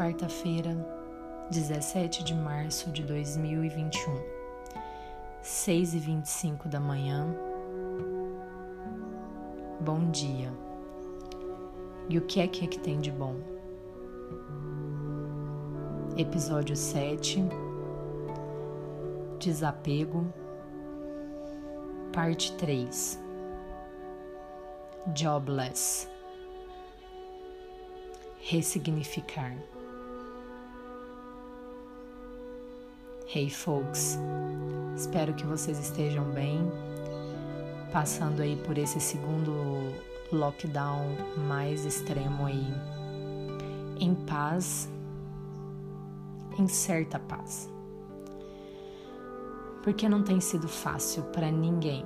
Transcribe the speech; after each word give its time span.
quarta-feira, 0.00 0.74
17 1.50 2.24
de 2.24 2.32
março 2.32 2.90
de 2.90 3.02
2021, 3.02 4.18
6 5.42 5.92
e 5.92 5.98
25 5.98 6.70
da 6.70 6.80
manhã. 6.80 7.26
Bom 9.78 10.10
dia. 10.10 10.50
E 12.08 12.16
o 12.16 12.22
que 12.22 12.40
é 12.40 12.48
que, 12.48 12.64
é 12.64 12.66
que 12.66 12.78
tem 12.78 12.98
de 12.98 13.10
bom? 13.10 13.36
Episódio 16.16 16.74
7 16.74 17.44
Desapego, 19.38 20.32
Parte 22.10 22.56
3 22.56 23.22
Jobless 25.14 26.08
Ressignificar. 28.40 29.54
Hey 33.32 33.48
folks, 33.48 34.18
espero 34.96 35.32
que 35.32 35.46
vocês 35.46 35.78
estejam 35.78 36.24
bem, 36.32 36.68
passando 37.92 38.42
aí 38.42 38.56
por 38.56 38.76
esse 38.76 39.00
segundo 39.00 39.54
lockdown 40.32 41.14
mais 41.46 41.84
extremo 41.84 42.46
aí, 42.46 42.66
em 44.00 44.16
paz, 44.16 44.90
em 46.58 46.66
certa 46.66 47.20
paz. 47.20 47.70
Porque 49.84 50.08
não 50.08 50.24
tem 50.24 50.40
sido 50.40 50.66
fácil 50.66 51.22
para 51.26 51.52
ninguém 51.52 52.04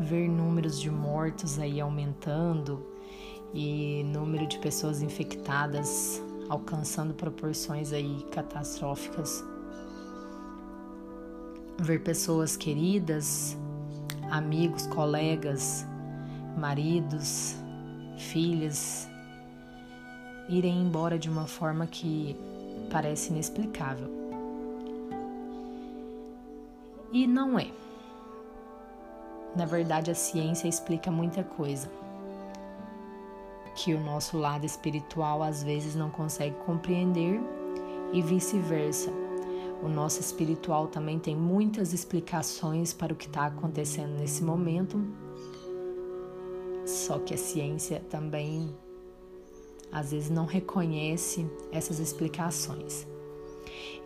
ver 0.00 0.28
números 0.28 0.80
de 0.80 0.90
mortos 0.90 1.60
aí 1.60 1.80
aumentando 1.80 2.84
e 3.54 4.02
número 4.06 4.48
de 4.48 4.58
pessoas 4.58 5.00
infectadas 5.00 6.20
alcançando 6.48 7.14
proporções 7.14 7.92
aí 7.92 8.26
catastróficas. 8.32 9.51
Ver 11.82 11.98
pessoas 11.98 12.56
queridas, 12.56 13.58
amigos, 14.30 14.86
colegas, 14.86 15.84
maridos, 16.56 17.56
filhas 18.16 19.10
irem 20.48 20.80
embora 20.80 21.18
de 21.18 21.28
uma 21.28 21.48
forma 21.48 21.84
que 21.88 22.36
parece 22.88 23.32
inexplicável. 23.32 24.08
E 27.12 27.26
não 27.26 27.58
é. 27.58 27.66
Na 29.56 29.66
verdade, 29.66 30.08
a 30.08 30.14
ciência 30.14 30.68
explica 30.68 31.10
muita 31.10 31.42
coisa 31.42 31.90
que 33.74 33.92
o 33.92 34.00
nosso 34.00 34.38
lado 34.38 34.64
espiritual 34.64 35.42
às 35.42 35.64
vezes 35.64 35.96
não 35.96 36.10
consegue 36.10 36.54
compreender 36.64 37.40
e 38.12 38.22
vice-versa. 38.22 39.21
O 39.82 39.88
nosso 39.88 40.20
espiritual 40.20 40.86
também 40.86 41.18
tem 41.18 41.34
muitas 41.34 41.92
explicações 41.92 42.92
para 42.92 43.12
o 43.12 43.16
que 43.16 43.26
está 43.26 43.46
acontecendo 43.46 44.16
nesse 44.16 44.44
momento, 44.44 45.04
só 46.86 47.18
que 47.18 47.34
a 47.34 47.36
ciência 47.36 48.00
também 48.08 48.72
às 49.90 50.12
vezes 50.12 50.30
não 50.30 50.46
reconhece 50.46 51.46
essas 51.72 51.98
explicações. 51.98 53.06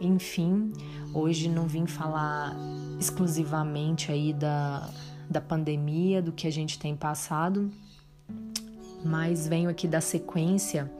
Enfim, 0.00 0.72
hoje 1.14 1.48
não 1.48 1.66
vim 1.66 1.86
falar 1.86 2.56
exclusivamente 2.98 4.10
aí 4.10 4.32
da, 4.32 4.90
da 5.28 5.40
pandemia, 5.40 6.22
do 6.22 6.32
que 6.32 6.46
a 6.46 6.50
gente 6.50 6.78
tem 6.78 6.96
passado, 6.96 7.70
mas 9.04 9.46
venho 9.46 9.70
aqui 9.70 9.86
da 9.86 10.00
sequência 10.00 10.90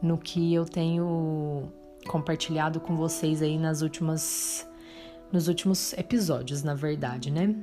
no 0.00 0.16
que 0.16 0.54
eu 0.54 0.64
tenho 0.64 1.72
compartilhado 2.08 2.80
com 2.80 2.96
vocês 2.96 3.40
aí 3.42 3.56
nas 3.56 3.82
últimas 3.82 4.66
nos 5.30 5.46
últimos 5.46 5.92
episódios, 5.92 6.62
na 6.62 6.74
verdade, 6.74 7.30
né? 7.30 7.54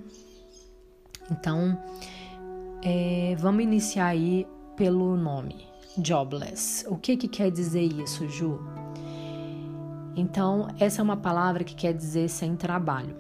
Então, 1.32 1.78
é, 2.84 3.36
vamos 3.40 3.64
iniciar 3.64 4.06
aí 4.06 4.48
pelo 4.78 5.18
nome, 5.18 5.68
jobless. 5.98 6.86
O 6.88 6.96
que 6.96 7.18
que 7.18 7.28
quer 7.28 7.50
dizer 7.50 7.82
isso, 7.82 8.30
Ju? 8.30 8.60
Então, 10.16 10.68
essa 10.80 11.02
é 11.02 11.04
uma 11.04 11.18
palavra 11.18 11.64
que 11.64 11.76
quer 11.76 11.94
dizer 11.94 12.30
sem 12.30 12.56
trabalho. 12.56 13.16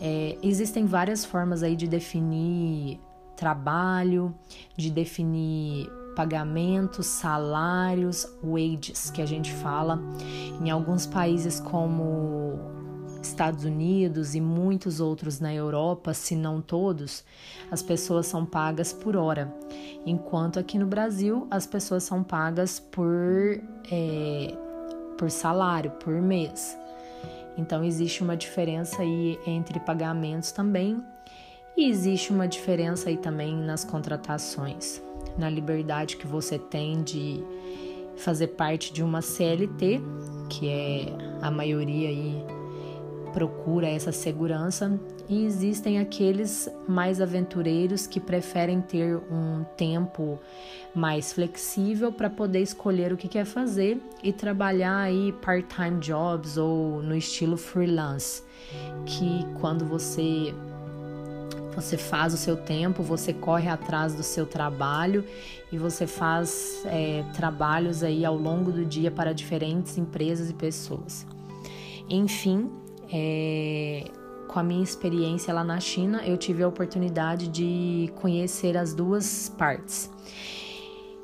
É, 0.00 0.36
existem 0.42 0.84
várias 0.84 1.24
formas 1.24 1.62
aí 1.62 1.76
de 1.76 1.86
definir 1.86 3.00
trabalho, 3.36 4.34
de 4.76 4.90
definir 4.90 5.88
pagamentos, 6.18 7.06
salários, 7.06 8.26
wages, 8.42 9.08
que 9.08 9.22
a 9.22 9.26
gente 9.26 9.52
fala. 9.54 10.02
Em 10.60 10.68
alguns 10.68 11.06
países 11.06 11.60
como 11.60 12.58
Estados 13.22 13.64
Unidos 13.64 14.34
e 14.34 14.40
muitos 14.40 14.98
outros 14.98 15.38
na 15.38 15.54
Europa, 15.54 16.12
se 16.12 16.34
não 16.34 16.60
todos, 16.60 17.24
as 17.70 17.84
pessoas 17.84 18.26
são 18.26 18.44
pagas 18.44 18.92
por 18.92 19.14
hora, 19.14 19.54
enquanto 20.04 20.58
aqui 20.58 20.76
no 20.76 20.86
Brasil 20.86 21.46
as 21.52 21.68
pessoas 21.68 22.02
são 22.02 22.24
pagas 22.24 22.80
por, 22.80 23.60
é, 23.88 24.56
por 25.16 25.30
salário, 25.30 25.92
por 25.92 26.14
mês. 26.14 26.76
Então 27.56 27.84
existe 27.84 28.24
uma 28.24 28.36
diferença 28.36 29.02
aí 29.02 29.38
entre 29.46 29.78
pagamentos 29.78 30.50
também 30.50 31.00
e 31.76 31.88
existe 31.88 32.32
uma 32.32 32.48
diferença 32.48 33.08
aí 33.08 33.16
também 33.16 33.54
nas 33.54 33.84
contratações, 33.84 35.00
na 35.36 35.48
liberdade 35.48 36.16
que 36.16 36.26
você 36.26 36.58
tem 36.58 37.02
de 37.02 37.42
fazer 38.16 38.48
parte 38.48 38.92
de 38.92 39.02
uma 39.02 39.22
CLT, 39.22 40.00
que 40.48 40.68
é 40.68 41.06
a 41.40 41.50
maioria 41.50 42.08
aí 42.08 42.44
procura 43.32 43.86
essa 43.86 44.10
segurança, 44.10 44.98
e 45.28 45.44
existem 45.44 45.98
aqueles 45.98 46.68
mais 46.88 47.20
aventureiros 47.20 48.06
que 48.06 48.18
preferem 48.18 48.80
ter 48.80 49.16
um 49.30 49.64
tempo 49.76 50.40
mais 50.94 51.32
flexível 51.32 52.10
para 52.10 52.30
poder 52.30 52.60
escolher 52.60 53.12
o 53.12 53.16
que 53.16 53.28
quer 53.28 53.44
fazer 53.44 54.00
e 54.22 54.32
trabalhar 54.32 54.98
aí 54.98 55.32
part-time 55.42 56.00
jobs 56.00 56.56
ou 56.56 57.02
no 57.02 57.14
estilo 57.14 57.56
freelance, 57.56 58.42
que 59.04 59.44
quando 59.60 59.84
você 59.84 60.54
você 61.80 61.96
faz 61.96 62.34
o 62.34 62.36
seu 62.36 62.56
tempo, 62.56 63.02
você 63.02 63.32
corre 63.32 63.68
atrás 63.68 64.14
do 64.14 64.22
seu 64.22 64.44
trabalho 64.44 65.24
e 65.70 65.78
você 65.78 66.06
faz 66.06 66.82
é, 66.86 67.24
trabalhos 67.34 68.02
aí 68.02 68.24
ao 68.24 68.36
longo 68.36 68.72
do 68.72 68.84
dia 68.84 69.10
para 69.10 69.32
diferentes 69.32 69.96
empresas 69.96 70.50
e 70.50 70.54
pessoas. 70.54 71.26
Enfim, 72.10 72.68
é, 73.12 74.10
com 74.48 74.58
a 74.58 74.62
minha 74.62 74.82
experiência 74.82 75.54
lá 75.54 75.62
na 75.62 75.78
China, 75.78 76.22
eu 76.24 76.36
tive 76.36 76.62
a 76.62 76.68
oportunidade 76.68 77.46
de 77.48 78.10
conhecer 78.16 78.76
as 78.76 78.92
duas 78.92 79.48
partes. 79.56 80.10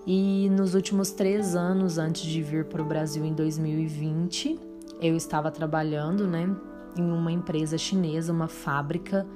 E 0.06 0.48
nos 0.50 0.74
últimos 0.74 1.10
três 1.10 1.56
anos, 1.56 1.98
antes 1.98 2.22
de 2.22 2.42
vir 2.42 2.66
para 2.66 2.80
o 2.80 2.84
Brasil 2.84 3.24
em 3.24 3.32
2020, 3.32 4.58
eu 5.00 5.16
estava 5.16 5.50
trabalhando, 5.50 6.28
né, 6.28 6.48
em 6.96 7.10
uma 7.10 7.32
empresa 7.32 7.76
chinesa, 7.76 8.32
uma 8.32 8.46
fábrica 8.46 9.26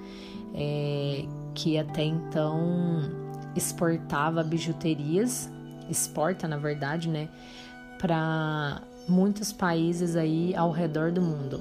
é, 0.54 1.24
que 1.54 1.78
até 1.78 2.04
então 2.04 3.00
exportava 3.54 4.42
bijuterias, 4.42 5.50
exporta 5.88 6.46
na 6.46 6.56
verdade, 6.56 7.08
né, 7.08 7.28
para 7.98 8.82
muitos 9.08 9.52
países 9.52 10.14
aí 10.16 10.54
ao 10.54 10.70
redor 10.70 11.10
do 11.10 11.20
mundo, 11.20 11.60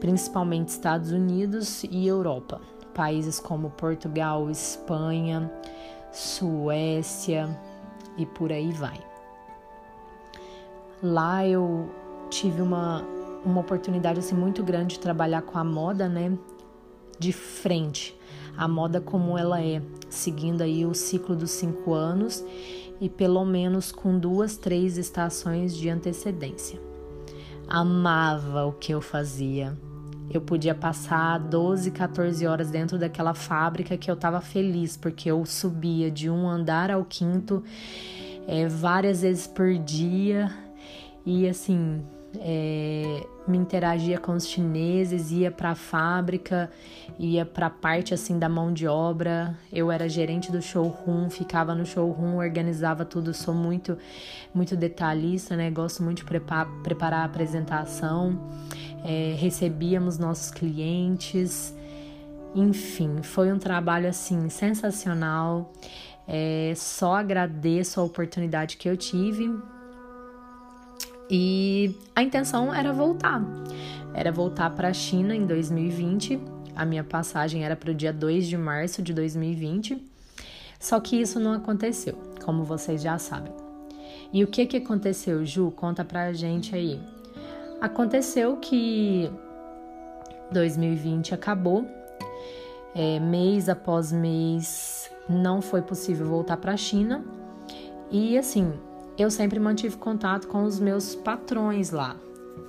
principalmente 0.00 0.68
Estados 0.68 1.10
Unidos 1.10 1.84
e 1.84 2.06
Europa, 2.06 2.60
países 2.94 3.38
como 3.40 3.70
Portugal, 3.70 4.48
Espanha, 4.50 5.50
Suécia 6.12 7.48
e 8.16 8.24
por 8.24 8.50
aí 8.50 8.72
vai. 8.72 8.98
Lá 11.02 11.46
eu 11.46 11.90
tive 12.30 12.62
uma, 12.62 13.02
uma 13.44 13.60
oportunidade 13.60 14.18
assim 14.18 14.34
muito 14.34 14.62
grande 14.62 14.94
de 14.94 15.00
trabalhar 15.00 15.42
com 15.42 15.58
a 15.58 15.64
moda, 15.64 16.08
né? 16.08 16.32
De 17.18 17.32
frente 17.32 18.16
a 18.56 18.66
moda 18.66 19.00
como 19.00 19.36
ela 19.36 19.62
é, 19.62 19.82
seguindo 20.08 20.62
aí 20.62 20.86
o 20.86 20.94
ciclo 20.94 21.36
dos 21.36 21.50
cinco 21.50 21.92
anos 21.92 22.44
e 23.00 23.08
pelo 23.08 23.44
menos 23.44 23.92
com 23.92 24.18
duas, 24.18 24.56
três 24.56 24.96
estações 24.96 25.76
de 25.76 25.90
antecedência. 25.90 26.80
Amava 27.68 28.64
o 28.64 28.72
que 28.72 28.92
eu 28.92 29.00
fazia. 29.00 29.76
Eu 30.30 30.40
podia 30.40 30.74
passar 30.74 31.38
12, 31.38 31.90
14 31.90 32.46
horas 32.46 32.70
dentro 32.70 32.98
daquela 32.98 33.34
fábrica 33.34 33.96
que 33.96 34.10
eu 34.10 34.14
estava 34.14 34.40
feliz, 34.40 34.96
porque 34.96 35.30
eu 35.30 35.44
subia 35.44 36.10
de 36.10 36.30
um 36.30 36.48
andar 36.48 36.90
ao 36.90 37.04
quinto 37.04 37.62
é, 38.46 38.66
várias 38.66 39.22
vezes 39.22 39.46
por 39.46 39.76
dia 39.76 40.50
e 41.24 41.48
assim 41.48 42.02
é, 42.38 43.26
me 43.46 43.56
interagia 43.56 44.18
com 44.18 44.32
os 44.32 44.46
chineses, 44.46 45.30
ia 45.30 45.50
para 45.50 45.70
a 45.70 45.74
fábrica, 45.74 46.70
ia 47.18 47.44
para 47.44 47.66
a 47.66 47.70
parte 47.70 48.12
assim 48.12 48.38
da 48.38 48.48
mão 48.48 48.72
de 48.72 48.86
obra. 48.86 49.56
Eu 49.72 49.90
era 49.90 50.08
gerente 50.08 50.50
do 50.50 50.60
showroom, 50.60 51.30
ficava 51.30 51.74
no 51.74 51.86
showroom, 51.86 52.36
organizava 52.36 53.04
tudo. 53.04 53.32
Sou 53.32 53.54
muito 53.54 53.96
muito 54.54 54.76
detalhista, 54.76 55.56
né? 55.56 55.70
Gosto 55.70 56.02
muito 56.02 56.18
de 56.18 56.24
preparar, 56.24 56.66
preparar 56.82 57.20
a 57.20 57.24
apresentação. 57.24 58.50
É, 59.04 59.34
recebíamos 59.38 60.18
nossos 60.18 60.50
clientes. 60.50 61.74
Enfim, 62.54 63.22
foi 63.22 63.52
um 63.52 63.58
trabalho 63.58 64.08
assim 64.08 64.48
sensacional. 64.48 65.72
É, 66.26 66.72
só 66.74 67.14
agradeço 67.14 68.00
a 68.00 68.02
oportunidade 68.02 68.76
que 68.76 68.88
eu 68.88 68.96
tive 68.96 69.48
e 71.30 71.94
a 72.14 72.22
intenção 72.22 72.72
era 72.72 72.92
voltar. 72.92 73.42
Era 74.14 74.30
voltar 74.30 74.70
para 74.70 74.88
a 74.88 74.92
China 74.92 75.34
em 75.34 75.44
2020. 75.46 76.40
A 76.74 76.84
minha 76.84 77.04
passagem 77.04 77.64
era 77.64 77.74
para 77.74 77.90
o 77.90 77.94
dia 77.94 78.12
2 78.12 78.46
de 78.46 78.56
março 78.56 79.02
de 79.02 79.12
2020. 79.12 80.02
Só 80.78 81.00
que 81.00 81.20
isso 81.20 81.40
não 81.40 81.52
aconteceu, 81.52 82.16
como 82.44 82.64
vocês 82.64 83.02
já 83.02 83.18
sabem. 83.18 83.52
E 84.32 84.44
o 84.44 84.46
que 84.46 84.66
que 84.66 84.76
aconteceu, 84.76 85.44
Ju? 85.44 85.70
Conta 85.70 86.04
pra 86.04 86.32
gente 86.32 86.74
aí. 86.74 87.00
Aconteceu 87.80 88.56
que 88.56 89.30
2020 90.52 91.34
acabou, 91.34 91.86
é, 92.94 93.20
mês 93.20 93.68
após 93.68 94.12
mês 94.12 95.10
não 95.28 95.60
foi 95.60 95.82
possível 95.82 96.26
voltar 96.26 96.56
para 96.56 96.72
a 96.72 96.76
China. 96.76 97.24
E 98.10 98.38
assim, 98.38 98.72
eu 99.18 99.30
sempre 99.30 99.58
mantive 99.58 99.96
contato 99.96 100.46
com 100.48 100.64
os 100.64 100.78
meus 100.78 101.14
patrões 101.14 101.90
lá, 101.90 102.16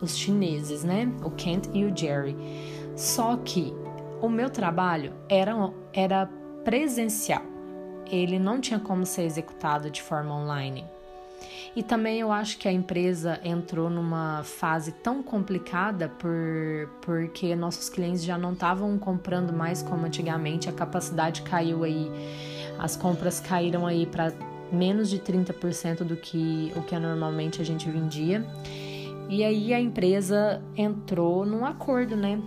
os 0.02 0.18
chineses, 0.18 0.84
né? 0.84 1.12
O 1.24 1.32
Kent 1.32 1.70
e 1.74 1.84
o 1.84 1.96
Jerry. 1.96 2.36
Só 2.96 3.38
que 3.38 3.74
o 4.22 4.30
meu 4.30 4.50
trabalho 4.50 5.14
era, 5.30 5.54
era 5.94 6.30
presencial, 6.64 7.44
ele 8.10 8.40
não 8.40 8.60
tinha 8.60 8.80
como 8.80 9.06
ser 9.06 9.24
executado 9.24 9.90
de 9.90 10.02
forma 10.02 10.34
online. 10.34 10.86
E 11.76 11.84
também 11.84 12.20
eu 12.20 12.32
acho 12.32 12.58
que 12.58 12.68
a 12.68 12.72
empresa 12.72 13.40
entrou 13.44 13.88
numa 13.88 14.42
fase 14.44 14.92
tão 14.92 15.22
complicada 15.22 16.10
por, 16.10 16.90
porque 17.02 17.56
nossos 17.56 17.88
clientes 17.88 18.24
já 18.24 18.36
não 18.36 18.54
estavam 18.54 18.98
comprando 18.98 19.54
mais 19.54 19.84
como 19.84 20.06
antigamente, 20.06 20.68
a 20.68 20.74
capacidade 20.74 21.44
caiu 21.44 21.84
aí, 21.84 22.10
as 22.80 22.96
compras 22.96 23.40
caíram 23.40 23.86
aí 23.86 24.08
para 24.08 24.34
menos 24.72 25.10
de 25.10 25.20
30% 25.20 26.04
do 26.04 26.16
que 26.16 26.72
o 26.76 26.82
que 26.82 26.98
normalmente 26.98 27.62
a 27.62 27.66
gente 27.66 27.90
vendia. 27.90 28.46
E 29.30 29.44
aí 29.44 29.74
a 29.74 29.80
empresa 29.80 30.62
entrou 30.76 31.46
num 31.46 31.66
acordo, 31.66 32.16
né? 32.16 32.42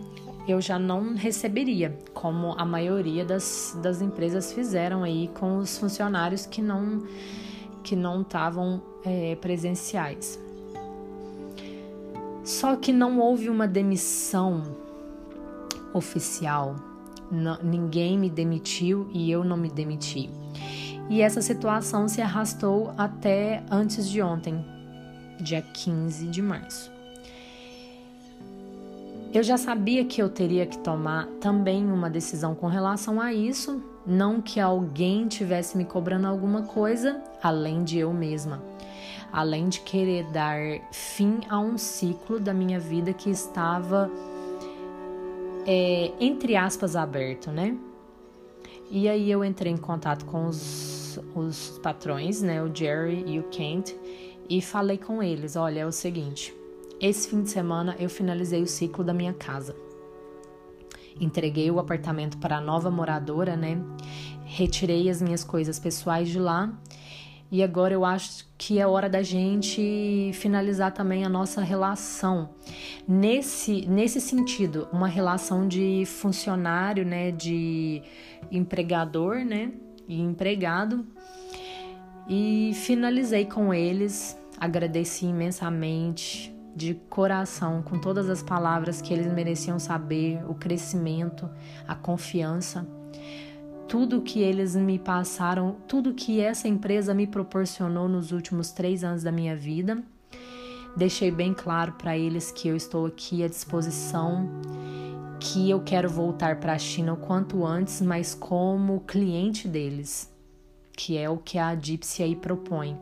Eu 0.49 0.61
já 0.61 0.79
não 0.79 1.15
receberia, 1.15 1.99
como 2.15 2.55
a 2.59 2.65
maioria 2.65 3.25
das, 3.25 3.79
das 3.83 4.01
empresas 4.01 4.53
fizeram 4.53 5.03
aí 5.03 5.29
com 5.35 5.59
os 5.59 5.77
funcionários 5.77 6.47
que 6.47 6.63
não 6.63 7.03
que 7.83 7.97
não 7.97 8.21
estavam 8.23 8.83
é, 9.05 9.37
presenciais. 9.37 10.39
Só 12.45 12.77
que 12.77 12.93
não 12.93 13.19
houve 13.19 13.49
uma 13.49 13.67
demissão 13.67 14.77
oficial. 15.95 16.77
Não, 17.31 17.59
ninguém 17.63 18.19
me 18.19 18.29
demitiu 18.29 19.09
e 19.13 19.31
eu 19.31 19.45
não 19.45 19.57
me 19.57 19.71
demiti. 19.71 20.29
E 21.11 21.23
essa 21.23 21.43
situação 21.43 22.07
se 22.07 22.23
arrastou 22.23 22.95
até 22.97 23.65
antes 23.69 24.09
de 24.09 24.23
ontem, 24.23 24.65
dia 25.41 25.61
15 25.61 26.29
de 26.29 26.41
março. 26.41 26.89
Eu 29.35 29.43
já 29.43 29.57
sabia 29.57 30.05
que 30.05 30.23
eu 30.23 30.29
teria 30.29 30.67
que 30.67 30.79
tomar 30.79 31.27
também 31.41 31.85
uma 31.85 32.09
decisão 32.09 32.55
com 32.55 32.69
relação 32.69 33.21
a 33.21 33.35
isso, 33.35 33.83
não 34.07 34.41
que 34.41 34.61
alguém 34.61 35.27
tivesse 35.27 35.77
me 35.77 35.85
cobrando 35.85 36.29
alguma 36.29 36.63
coisa 36.63 37.21
além 37.43 37.83
de 37.83 37.99
eu 37.99 38.13
mesma, 38.13 38.63
além 39.33 39.69
de 39.69 39.81
querer 39.81 40.31
dar 40.31 40.61
fim 40.93 41.41
a 41.49 41.59
um 41.59 41.77
ciclo 41.77 42.39
da 42.39 42.55
minha 42.55 42.79
vida 42.79 43.13
que 43.13 43.31
estava, 43.31 44.09
é, 45.67 46.13
entre 46.21 46.55
aspas, 46.55 46.95
aberto, 46.95 47.51
né? 47.51 47.77
E 48.91 49.09
aí 49.09 49.31
eu 49.31 49.45
entrei 49.45 49.73
em 49.73 49.77
contato 49.77 50.25
com 50.25 50.47
os 50.47 51.01
os, 51.35 51.79
patrões, 51.83 52.43
né, 52.43 52.63
o 52.63 52.75
Jerry 52.75 53.25
e 53.27 53.39
o 53.39 53.45
Kent, 53.45 53.95
e 54.49 54.61
falei 54.61 54.99
com 54.99 55.23
eles: 55.23 55.57
olha, 55.57 55.81
é 55.81 55.87
o 55.87 55.93
seguinte, 55.93 56.55
esse 57.01 57.29
fim 57.29 57.43
de 57.43 57.51
semana 57.51 57.97
eu 57.99 58.09
finalizei 58.11 58.63
o 58.63 58.67
ciclo 58.67 59.03
da 59.03 59.15
minha 59.15 59.33
casa. 59.33 59.75
Entreguei 61.21 61.71
o 61.71 61.79
apartamento 61.79 62.39
para 62.39 62.57
a 62.57 62.61
nova 62.61 62.91
moradora, 62.91 63.57
né? 63.57 63.79
Retirei 64.45 65.11
as 65.11 65.21
minhas 65.21 65.45
coisas 65.45 65.79
pessoais 65.79 66.29
de 66.29 66.39
lá 66.39 66.73
e 67.51 67.63
agora 67.63 67.93
eu 67.93 68.05
acho 68.05 68.47
que 68.57 68.79
é 68.79 68.87
hora 68.87 69.09
da 69.09 69.23
gente 69.23 70.31
finalizar 70.35 70.93
também 70.93 71.25
a 71.25 71.29
nossa 71.29 71.61
relação. 71.63 72.51
Nesse, 73.09 73.87
nesse 73.87 74.21
sentido, 74.21 74.87
uma 74.93 75.09
relação 75.09 75.67
de 75.67 76.05
funcionário, 76.07 77.05
né, 77.05 77.33
de 77.33 78.03
empregador, 78.53 79.45
né, 79.45 79.73
e 80.07 80.21
empregado. 80.21 81.05
E 82.29 82.71
finalizei 82.75 83.45
com 83.45 83.75
eles, 83.75 84.39
agradeci 84.57 85.27
imensamente, 85.27 86.55
de 86.77 86.95
coração, 87.09 87.83
com 87.83 87.99
todas 87.99 88.31
as 88.31 88.45
palavras 88.45 89.03
que 89.03 89.13
eles 89.13 89.27
mereciam 89.27 89.81
saber, 89.81 90.41
o 90.49 90.55
crescimento, 90.55 91.51
a 91.87 91.97
confiança, 91.97 92.87
tudo 93.91 94.23
que 94.23 94.41
eles 94.41 94.77
me 94.77 95.01
passaram, 95.01 95.77
tudo 95.89 96.15
que 96.15 96.41
essa 96.41 96.69
empresa 96.69 97.13
me 97.13 97.27
proporcionou 97.27 98.09
nos 98.09 98.31
últimos 98.31 98.71
três 98.71 99.03
anos 99.03 99.25
da 99.25 99.33
minha 99.33 99.57
vida. 99.57 100.01
Deixei 100.97 101.29
bem 101.29 101.53
claro 101.53 101.95
para 101.95 102.17
eles 102.17 102.53
que 102.53 102.69
eu 102.69 102.77
estou 102.77 103.05
aqui 103.05 103.43
à 103.43 103.49
disposição 103.49 104.49
que 105.41 105.69
eu 105.69 105.81
quero 105.81 106.09
voltar 106.09 106.61
para 106.61 106.75
a 106.75 106.79
China 106.79 107.15
o 107.15 107.17
quanto 107.17 107.67
antes, 107.67 108.01
mas 108.01 108.33
como 108.33 109.01
cliente 109.01 109.67
deles, 109.67 110.33
que 110.93 111.19
é 111.19 111.29
o 111.29 111.39
que 111.39 111.59
a 111.59 111.75
Gypsy 111.75 112.23
aí 112.23 112.37
propõe. 112.37 112.97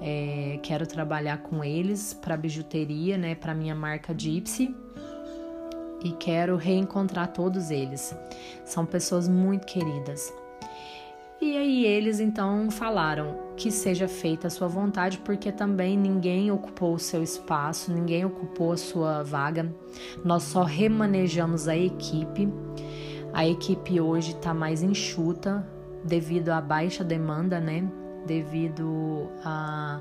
É, 0.00 0.58
quero 0.62 0.86
trabalhar 0.86 1.42
com 1.42 1.62
eles 1.62 2.14
para 2.14 2.38
bijuteria, 2.38 3.18
né, 3.18 3.34
para 3.34 3.54
minha 3.54 3.74
marca 3.74 4.14
Gypsy 4.16 4.74
e 6.06 6.12
quero 6.12 6.56
reencontrar 6.56 7.32
todos 7.32 7.70
eles. 7.70 8.14
São 8.64 8.86
pessoas 8.86 9.28
muito 9.28 9.66
queridas. 9.66 10.32
E 11.40 11.56
aí 11.56 11.84
eles 11.84 12.20
então 12.20 12.70
falaram 12.70 13.36
que 13.56 13.70
seja 13.70 14.08
feita 14.08 14.46
a 14.46 14.50
sua 14.50 14.68
vontade, 14.68 15.18
porque 15.18 15.50
também 15.50 15.96
ninguém 15.96 16.50
ocupou 16.50 16.94
o 16.94 16.98
seu 16.98 17.22
espaço, 17.22 17.92
ninguém 17.92 18.24
ocupou 18.24 18.72
a 18.72 18.76
sua 18.76 19.22
vaga. 19.22 19.70
Nós 20.24 20.44
só 20.44 20.62
remanejamos 20.62 21.68
a 21.68 21.76
equipe. 21.76 22.48
A 23.32 23.46
equipe 23.46 24.00
hoje 24.00 24.32
está 24.32 24.54
mais 24.54 24.82
enxuta 24.82 25.66
devido 26.04 26.50
à 26.50 26.60
baixa 26.60 27.04
demanda, 27.04 27.60
né? 27.60 27.86
Devido 28.24 29.28
a 29.44 30.00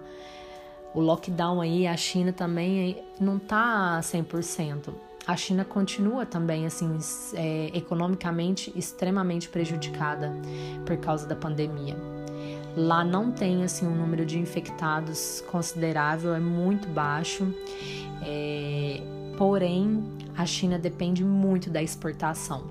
o 0.94 1.02
lockdown 1.02 1.60
aí, 1.60 1.86
a 1.86 1.98
China 1.98 2.32
também 2.32 3.04
não 3.20 3.38
tá 3.38 4.00
100% 4.00 4.94
a 5.28 5.36
China 5.36 5.66
continua 5.66 6.26
também 6.26 6.66
assim 6.66 6.98
é, 7.34 7.72
economicamente 7.74 8.72
extremamente 8.76 9.50
prejudicada 9.50 10.32
por 10.86 10.98
causa 10.98 11.26
da 11.28 11.36
pandemia. 11.36 11.96
Lá 12.76 13.04
não 13.04 13.32
tem 13.32 13.64
assim 13.64 13.88
um 13.88 13.96
número 13.96 14.26
de 14.26 14.38
infectados 14.38 15.44
considerável, 15.50 16.36
é 16.36 16.40
muito 16.40 16.88
baixo. 16.90 17.48
É, 18.22 19.02
porém, 19.38 20.04
a 20.38 20.46
China 20.46 20.78
depende 20.78 21.24
muito 21.24 21.70
da 21.70 21.82
exportação. 21.82 22.64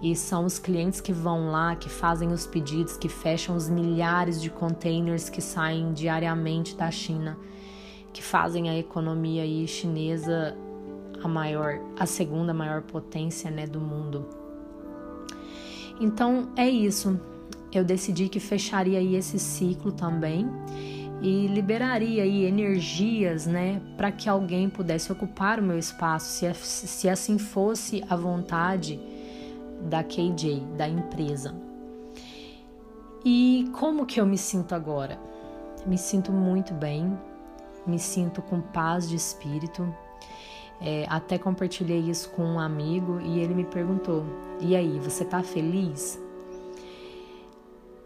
E 0.00 0.14
são 0.14 0.44
os 0.44 0.58
clientes 0.58 1.00
que 1.00 1.12
vão 1.12 1.50
lá, 1.50 1.74
que 1.74 1.88
fazem 1.88 2.30
os 2.30 2.46
pedidos, 2.46 2.96
que 2.96 3.08
fecham 3.08 3.56
os 3.56 3.68
milhares 3.68 4.40
de 4.40 4.50
containers 4.50 5.28
que 5.28 5.40
saem 5.40 5.92
diariamente 5.92 6.76
da 6.76 6.90
China, 6.90 7.36
que 8.12 8.22
fazem 8.22 8.68
a 8.68 8.78
economia 8.78 9.42
aí 9.42 9.66
chinesa 9.66 10.56
a 11.22 11.28
maior, 11.28 11.80
a 11.98 12.06
segunda 12.06 12.54
maior 12.54 12.82
potência, 12.82 13.50
né, 13.50 13.66
do 13.66 13.80
mundo. 13.80 14.26
Então 16.00 16.48
é 16.56 16.68
isso. 16.68 17.20
Eu 17.72 17.84
decidi 17.84 18.28
que 18.28 18.40
fecharia 18.40 18.98
aí 18.98 19.14
esse 19.14 19.38
ciclo 19.38 19.92
também 19.92 20.48
e 21.20 21.46
liberaria 21.48 22.22
aí 22.22 22.44
energias, 22.44 23.46
né, 23.46 23.80
para 23.96 24.12
que 24.12 24.28
alguém 24.28 24.70
pudesse 24.70 25.10
ocupar 25.10 25.58
o 25.58 25.62
meu 25.62 25.78
espaço, 25.78 26.26
se, 26.26 26.54
se 26.54 27.08
assim 27.08 27.38
fosse 27.38 28.04
a 28.08 28.16
vontade 28.16 29.00
da 29.82 30.02
KJ, 30.02 30.62
da 30.76 30.88
empresa. 30.88 31.54
E 33.24 33.68
como 33.72 34.06
que 34.06 34.20
eu 34.20 34.26
me 34.26 34.38
sinto 34.38 34.74
agora? 34.74 35.18
Me 35.86 35.98
sinto 35.98 36.32
muito 36.32 36.72
bem, 36.72 37.18
me 37.86 37.98
sinto 37.98 38.40
com 38.42 38.60
paz 38.60 39.08
de 39.08 39.16
espírito, 39.16 39.92
É, 40.80 41.06
até 41.08 41.36
compartilhei 41.38 41.98
isso 41.98 42.30
com 42.30 42.44
um 42.44 42.60
amigo 42.60 43.20
e 43.20 43.40
ele 43.40 43.54
me 43.54 43.64
perguntou: 43.64 44.24
E 44.60 44.76
aí, 44.76 44.98
você 45.00 45.24
tá 45.24 45.42
feliz? 45.42 46.20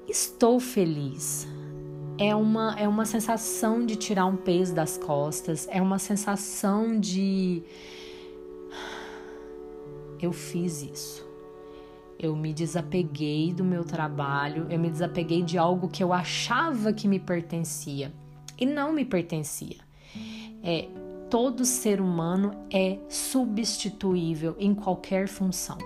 Estou 0.09 0.59
feliz. 0.59 1.47
É 2.19 2.35
uma, 2.35 2.79
é 2.79 2.87
uma 2.87 3.05
sensação 3.05 3.85
de 3.85 3.97
tirar 3.97 4.26
um 4.26 4.37
peso 4.37 4.75
das 4.75 4.97
costas, 4.97 5.67
é 5.71 5.81
uma 5.81 5.99
sensação 5.99 6.99
de. 6.99 7.62
Eu 10.21 10.33
fiz 10.33 10.83
isso. 10.83 11.33
Eu 12.19 12.37
me 12.37 12.55
desapeguei 12.55 13.52
do 13.52 13.64
meu 13.64 13.85
trabalho, 13.85 14.67
eu 14.71 14.79
me 14.79 14.88
desapeguei 14.88 15.43
de 15.43 15.59
algo 15.59 15.88
que 15.88 16.05
eu 16.05 16.12
achava 16.12 16.93
que 16.93 17.09
me 17.09 17.19
pertencia 17.19 18.12
e 18.57 18.64
não 18.64 18.93
me 18.93 19.05
pertencia. 19.05 19.79
É, 20.62 20.87
todo 21.33 21.65
ser 21.65 21.99
humano 21.99 22.51
é 22.71 22.99
substituível 23.09 24.55
em 24.59 24.75
qualquer 24.75 25.27
função. 25.27 25.79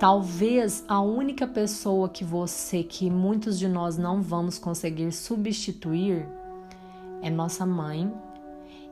Talvez 0.00 0.84
a 0.88 1.00
única 1.00 1.46
pessoa 1.46 2.08
que 2.08 2.24
você, 2.24 2.82
que 2.82 3.08
muitos 3.08 3.56
de 3.56 3.68
nós 3.68 3.96
não 3.96 4.20
vamos 4.20 4.58
conseguir 4.58 5.12
substituir, 5.12 6.26
é 7.22 7.30
nossa 7.30 7.64
mãe 7.64 8.12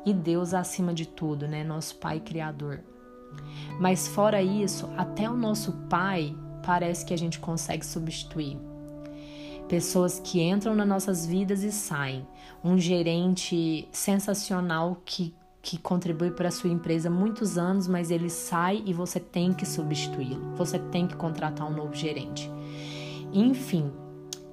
e 0.04 0.14
Deus 0.14 0.54
acima 0.54 0.94
de 0.94 1.04
tudo, 1.04 1.48
né? 1.48 1.64
Nosso 1.64 1.96
Pai 1.96 2.20
Criador. 2.20 2.78
Mas 3.80 4.06
fora 4.06 4.40
isso, 4.40 4.88
até 4.96 5.28
o 5.28 5.36
nosso 5.36 5.72
Pai 5.90 6.32
parece 6.64 7.04
que 7.04 7.12
a 7.12 7.18
gente 7.18 7.40
consegue 7.40 7.84
substituir. 7.84 8.56
Pessoas 9.68 10.20
que 10.20 10.40
entram 10.40 10.76
nas 10.76 10.86
nossas 10.86 11.26
vidas 11.26 11.64
e 11.64 11.72
saem. 11.72 12.24
Um 12.62 12.78
gerente 12.78 13.88
sensacional 13.90 15.02
que 15.04 15.34
que 15.66 15.76
contribui 15.76 16.30
para 16.30 16.46
a 16.46 16.50
sua 16.52 16.70
empresa 16.70 17.10
muitos 17.10 17.58
anos, 17.58 17.88
mas 17.88 18.12
ele 18.12 18.30
sai 18.30 18.84
e 18.86 18.92
você 18.92 19.18
tem 19.18 19.52
que 19.52 19.66
substituí-lo. 19.66 20.54
Você 20.54 20.78
tem 20.78 21.08
que 21.08 21.16
contratar 21.16 21.68
um 21.68 21.74
novo 21.74 21.92
gerente. 21.92 22.48
Enfim, 23.32 23.90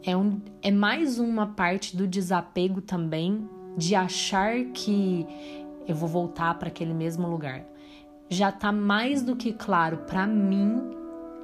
é, 0.01 0.17
um, 0.17 0.41
é 0.60 0.72
mais 0.72 1.20
uma 1.20 1.46
parte 1.46 1.96
do 1.96 2.08
desapego 2.08 2.82
também 2.82 3.48
de 3.77 3.93
achar 3.93 4.55
que 4.74 5.27
eu 5.88 5.93
vou 5.93 6.10
voltar 6.10 6.58
para 6.58 6.70
aquele 6.70 6.96
mesmo 6.96 7.27
lugar. 7.27 7.63
Já 8.27 8.50
está 8.50 8.72
mais 8.72 9.22
do 9.22 9.36
que 9.36 9.53
claro 9.53 9.98
para 10.08 10.25
mim, 10.25 10.82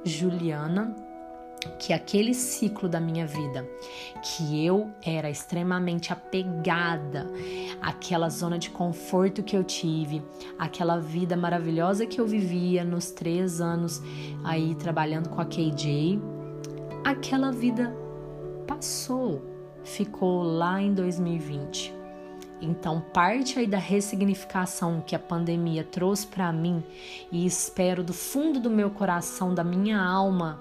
Juliana, 0.02 0.96
que 1.78 1.92
aquele 1.92 2.34
ciclo 2.34 2.88
da 2.88 3.00
minha 3.00 3.26
vida, 3.26 3.68
que 4.22 4.64
eu 4.64 4.90
era 5.04 5.30
extremamente 5.30 6.12
apegada 6.12 7.26
àquela 7.80 8.28
zona 8.28 8.58
de 8.58 8.70
conforto 8.70 9.42
que 9.42 9.56
eu 9.56 9.64
tive, 9.64 10.22
aquela 10.58 10.98
vida 10.98 11.36
maravilhosa 11.36 12.06
que 12.06 12.20
eu 12.20 12.26
vivia 12.26 12.84
nos 12.84 13.10
três 13.10 13.60
anos 13.60 14.00
aí 14.44 14.74
trabalhando 14.74 15.28
com 15.28 15.40
a 15.40 15.44
KJ, 15.44 16.20
aquela 17.04 17.50
vida 17.50 17.94
passou, 18.66 19.42
ficou 19.84 20.42
lá 20.42 20.80
em 20.80 20.94
2020. 20.94 22.00
Então, 22.62 23.00
parte 23.00 23.58
aí 23.58 23.66
da 23.66 23.78
ressignificação 23.78 25.02
que 25.06 25.16
a 25.16 25.18
pandemia 25.18 25.82
trouxe 25.82 26.26
para 26.26 26.52
mim 26.52 26.84
e 27.32 27.46
espero 27.46 28.04
do 28.04 28.12
fundo 28.12 28.60
do 28.60 28.68
meu 28.68 28.90
coração, 28.90 29.54
da 29.54 29.64
minha 29.64 29.98
alma, 29.98 30.60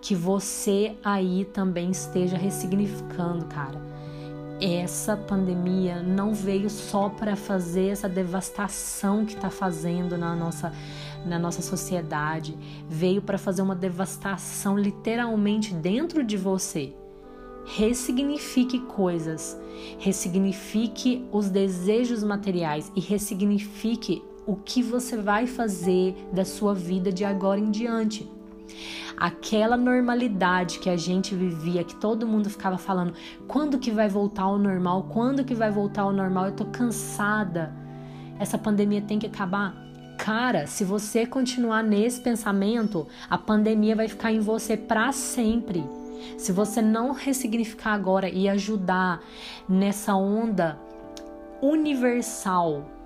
que 0.00 0.14
você 0.14 0.96
aí 1.04 1.44
também 1.52 1.90
esteja 1.90 2.36
ressignificando, 2.36 3.44
cara. 3.46 3.80
Essa 4.60 5.16
pandemia 5.16 6.02
não 6.02 6.34
veio 6.34 6.68
só 6.68 7.08
para 7.08 7.36
fazer 7.36 7.90
essa 7.90 8.08
devastação 8.08 9.24
que 9.24 9.34
está 9.34 9.50
fazendo 9.50 10.18
na 10.18 10.34
nossa, 10.34 10.72
na 11.24 11.38
nossa 11.38 11.62
sociedade, 11.62 12.58
veio 12.88 13.22
para 13.22 13.38
fazer 13.38 13.62
uma 13.62 13.76
devastação 13.76 14.76
literalmente 14.76 15.72
dentro 15.72 16.24
de 16.24 16.36
você. 16.36 16.92
Ressignifique 17.66 18.80
coisas, 18.80 19.56
ressignifique 19.98 21.24
os 21.30 21.48
desejos 21.48 22.24
materiais 22.24 22.90
e 22.96 23.00
ressignifique 23.00 24.24
o 24.44 24.56
que 24.56 24.82
você 24.82 25.16
vai 25.16 25.46
fazer 25.46 26.16
da 26.32 26.44
sua 26.44 26.74
vida 26.74 27.12
de 27.12 27.24
agora 27.24 27.60
em 27.60 27.70
diante 27.70 28.28
aquela 29.16 29.76
normalidade 29.76 30.78
que 30.78 30.88
a 30.88 30.96
gente 30.96 31.34
vivia, 31.34 31.84
que 31.84 31.96
todo 31.96 32.26
mundo 32.26 32.48
ficava 32.48 32.78
falando, 32.78 33.14
quando 33.46 33.78
que 33.78 33.90
vai 33.90 34.08
voltar 34.08 34.44
ao 34.44 34.58
normal? 34.58 35.08
Quando 35.12 35.44
que 35.44 35.54
vai 35.54 35.70
voltar 35.70 36.02
ao 36.02 36.12
normal? 36.12 36.46
Eu 36.46 36.52
tô 36.52 36.64
cansada. 36.66 37.74
Essa 38.38 38.56
pandemia 38.56 39.02
tem 39.02 39.18
que 39.18 39.26
acabar. 39.26 39.74
Cara, 40.18 40.66
se 40.66 40.84
você 40.84 41.24
continuar 41.24 41.82
nesse 41.82 42.20
pensamento, 42.20 43.06
a 43.30 43.38
pandemia 43.38 43.94
vai 43.94 44.08
ficar 44.08 44.32
em 44.32 44.40
você 44.40 44.76
para 44.76 45.12
sempre. 45.12 45.84
Se 46.36 46.52
você 46.52 46.82
não 46.82 47.12
ressignificar 47.12 47.92
agora 47.92 48.28
e 48.28 48.48
ajudar 48.48 49.20
nessa 49.68 50.14
onda 50.14 50.78
universal 51.62 52.97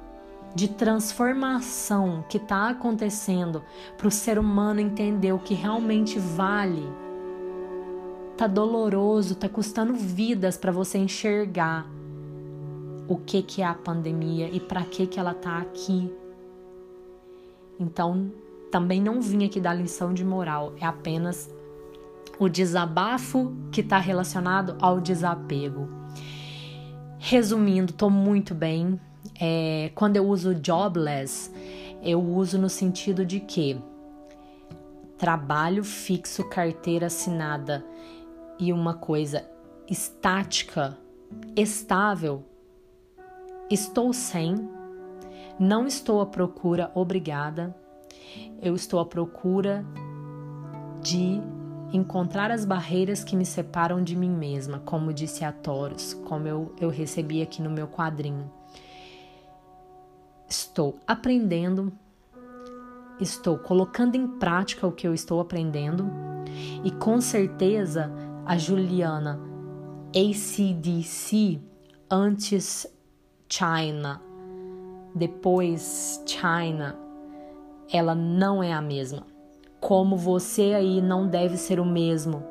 de 0.55 0.69
transformação 0.69 2.25
que 2.29 2.37
está 2.37 2.69
acontecendo 2.69 3.63
para 3.97 4.09
o 4.09 4.11
ser 4.11 4.39
humano 4.39 4.81
entender 4.81 5.33
o 5.33 5.39
que 5.39 5.55
realmente 5.55 6.19
vale. 6.19 6.87
Tá 8.37 8.47
doloroso, 8.47 9.35
tá 9.35 9.49
custando 9.49 9.95
vidas 9.95 10.57
para 10.57 10.73
você 10.73 10.99
enxergar 10.99 11.87
o 13.09 13.17
que 13.17 13.43
que 13.43 13.63
é 13.63 13.67
a 13.67 13.75
pandemia 13.75 14.49
e 14.53 14.61
para 14.61 14.83
que 14.85 15.07
que 15.07 15.19
ela 15.19 15.35
tá 15.35 15.59
aqui. 15.59 16.13
Então, 17.79 18.31
também 18.71 19.01
não 19.01 19.21
vim 19.21 19.45
aqui 19.45 19.61
dar 19.61 19.75
lição 19.75 20.15
de 20.15 20.25
moral, 20.25 20.73
é 20.81 20.87
apenas 20.87 21.53
o 22.39 22.49
desabafo 22.49 23.53
que 23.71 23.81
está 23.81 23.99
relacionado 23.99 24.77
ao 24.81 25.01
desapego. 25.01 25.89
Resumindo, 27.19 27.93
tô 27.93 28.11
muito 28.11 28.55
bem, 28.55 28.99
é, 29.45 29.91
quando 29.97 30.17
eu 30.17 30.25
uso 30.25 30.55
jobless, 30.65 31.51
eu 32.01 32.23
uso 32.23 32.57
no 32.57 32.69
sentido 32.69 33.27
de 33.27 33.41
que 33.41 33.77
trabalho 35.19 35.83
fixo, 35.83 36.49
carteira 36.49 37.07
assinada 37.07 37.85
e 38.57 38.73
uma 38.73 38.95
coisa 38.95 39.45
estática, 39.91 40.97
estável, 41.57 42.45
estou 43.69 44.13
sem, 44.13 44.55
não 45.59 45.89
estou 45.89 46.21
à 46.21 46.27
procura, 46.27 46.93
obrigada, 46.95 47.75
eu 48.63 48.77
estou 48.77 49.01
à 49.01 49.05
procura 49.05 49.85
de 51.01 51.41
encontrar 51.93 52.53
as 52.53 52.65
barreiras 52.65 53.25
que 53.25 53.35
me 53.35 53.45
separam 53.45 54.05
de 54.05 54.15
mim 54.15 54.31
mesma, 54.31 54.79
como 54.79 55.13
disse 55.13 55.45
a 55.45 55.51
Toros, 55.51 56.15
como 56.15 56.47
eu, 56.47 56.73
eu 56.81 56.89
recebi 56.89 57.43
aqui 57.43 57.61
no 57.61 57.71
meu 57.71 57.89
quadrinho. 57.89 58.62
Estou 60.53 60.99
aprendendo, 61.07 61.91
estou 63.19 63.57
colocando 63.57 64.17
em 64.17 64.29
prática 64.29 64.87
o 64.87 64.93
que 64.93 65.09
eu 65.09 65.15
estou 65.15 65.41
aprendendo 65.41 66.13
e 66.85 66.91
com 66.91 67.23
certeza 67.23 68.13
a 68.45 68.59
Juliana 68.59 69.41
ACDC 70.15 71.59
antes 72.11 72.87
China, 73.49 74.21
depois 75.15 76.23
China, 76.27 76.99
ela 77.91 78.15
não 78.15 78.63
é 78.63 78.75
a 78.75 78.83
mesma. 78.83 79.27
Como 79.81 80.19
você 80.19 80.75
aí 80.75 81.01
não 81.01 81.27
deve 81.27 81.57
ser 81.57 81.81
o 81.81 81.87
mesmo. 81.87 82.45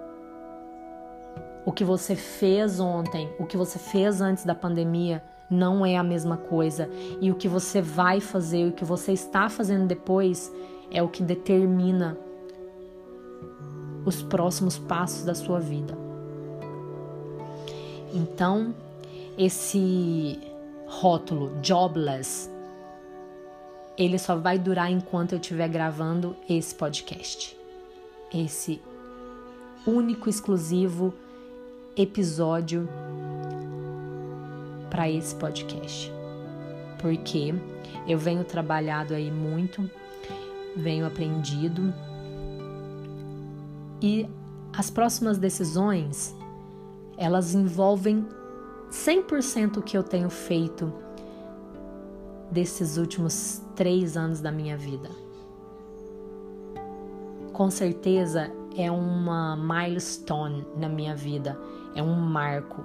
O 1.63 1.71
que 1.71 1.83
você 1.83 2.15
fez 2.15 2.79
ontem, 2.79 3.31
o 3.37 3.45
que 3.45 3.55
você 3.55 3.77
fez 3.77 4.21
antes 4.21 4.43
da 4.43 4.55
pandemia, 4.55 5.23
não 5.51 5.85
é 5.85 5.97
a 5.97 6.03
mesma 6.03 6.37
coisa. 6.37 6.89
E 7.19 7.29
o 7.29 7.35
que 7.35 7.49
você 7.49 7.81
vai 7.81 8.21
fazer, 8.21 8.65
o 8.67 8.71
que 8.71 8.85
você 8.85 9.11
está 9.11 9.49
fazendo 9.49 9.85
depois, 9.85 10.51
é 10.89 11.03
o 11.03 11.09
que 11.09 11.21
determina 11.21 12.17
os 14.05 14.23
próximos 14.23 14.79
passos 14.79 15.25
da 15.25 15.35
sua 15.35 15.59
vida. 15.59 15.95
Então, 18.13 18.73
esse 19.37 20.39
rótulo 20.87 21.51
jobless, 21.61 22.49
ele 23.97 24.17
só 24.17 24.35
vai 24.35 24.57
durar 24.57 24.91
enquanto 24.91 25.33
eu 25.33 25.39
estiver 25.39 25.67
gravando 25.67 26.35
esse 26.49 26.73
podcast. 26.73 27.57
Esse 28.33 28.81
único, 29.85 30.29
exclusivo 30.29 31.13
episódio 31.95 32.87
para 34.91 35.09
esse 35.09 35.33
podcast. 35.33 36.13
Porque 36.99 37.55
eu 38.07 38.19
venho 38.19 38.43
trabalhado 38.43 39.15
aí 39.15 39.31
muito, 39.31 39.89
venho 40.75 41.07
aprendido 41.07 41.91
e 43.99 44.29
as 44.77 44.89
próximas 44.89 45.37
decisões 45.37 46.35
elas 47.17 47.53
envolvem 47.53 48.27
100% 48.89 49.77
o 49.77 49.81
que 49.81 49.97
eu 49.97 50.03
tenho 50.03 50.29
feito 50.29 50.91
desses 52.51 52.97
últimos 52.97 53.61
três 53.75 54.17
anos 54.17 54.41
da 54.41 54.51
minha 54.51 54.75
vida. 54.75 55.09
Com 57.53 57.69
certeza 57.69 58.51
é 58.75 58.89
uma 58.89 59.55
milestone 59.55 60.65
na 60.75 60.89
minha 60.89 61.15
vida, 61.15 61.59
é 61.95 62.01
um 62.01 62.15
marco. 62.15 62.83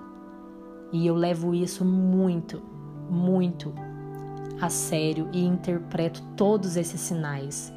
E 0.92 1.06
eu 1.06 1.14
levo 1.14 1.54
isso 1.54 1.84
muito, 1.84 2.62
muito 3.10 3.72
a 4.60 4.68
sério 4.68 5.28
e 5.32 5.44
interpreto 5.44 6.22
todos 6.36 6.76
esses 6.76 7.00
sinais. 7.00 7.72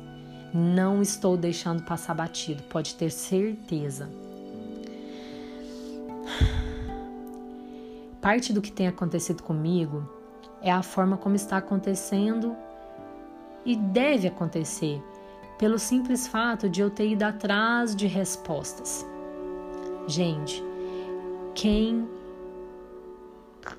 Não 0.54 1.02
estou 1.02 1.38
deixando 1.38 1.84
passar 1.84 2.14
batido, 2.14 2.64
pode 2.64 2.96
ter 2.96 3.12
certeza. 3.12 4.10
Parte 8.22 8.52
do 8.52 8.62
que 8.62 8.72
tem 8.72 8.88
acontecido 8.88 9.44
comigo 9.44 10.08
é 10.62 10.72
a 10.72 10.82
forma 10.82 11.18
como 11.18 11.36
está 11.36 11.58
acontecendo 11.58 12.56
e 13.66 13.76
deve 13.76 14.28
acontecer, 14.28 15.02
pelo 15.58 15.78
simples 15.78 16.28
fato 16.28 16.70
de 16.70 16.82
eu 16.82 16.90
ter 16.90 17.10
ido 17.10 17.24
atrás 17.24 17.96
de 17.96 18.08
respostas. 18.08 19.06
Gente, 20.08 20.64
quem 21.54 22.08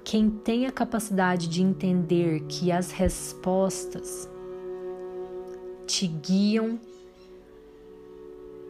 quem 0.04 0.30
tem 0.30 0.66
a 0.66 0.72
capacidade 0.72 1.48
de 1.48 1.62
entender 1.62 2.40
que 2.48 2.70
as 2.70 2.90
respostas 2.90 4.28
te 5.86 6.06
guiam 6.06 6.78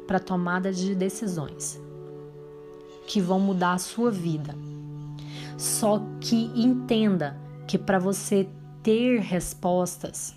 para 0.07 0.19
tomada 0.19 0.73
de 0.73 0.95
decisões 0.95 1.81
que 3.07 3.21
vão 3.21 3.41
mudar 3.41 3.75
a 3.75 3.79
sua 3.79 4.11
vida. 4.11 4.55
Só 5.59 6.01
que 6.21 6.51
entenda 6.55 7.37
que 7.67 7.77
para 7.77 7.99
você 7.99 8.49
ter 8.83 9.21
respostas, 9.21 10.35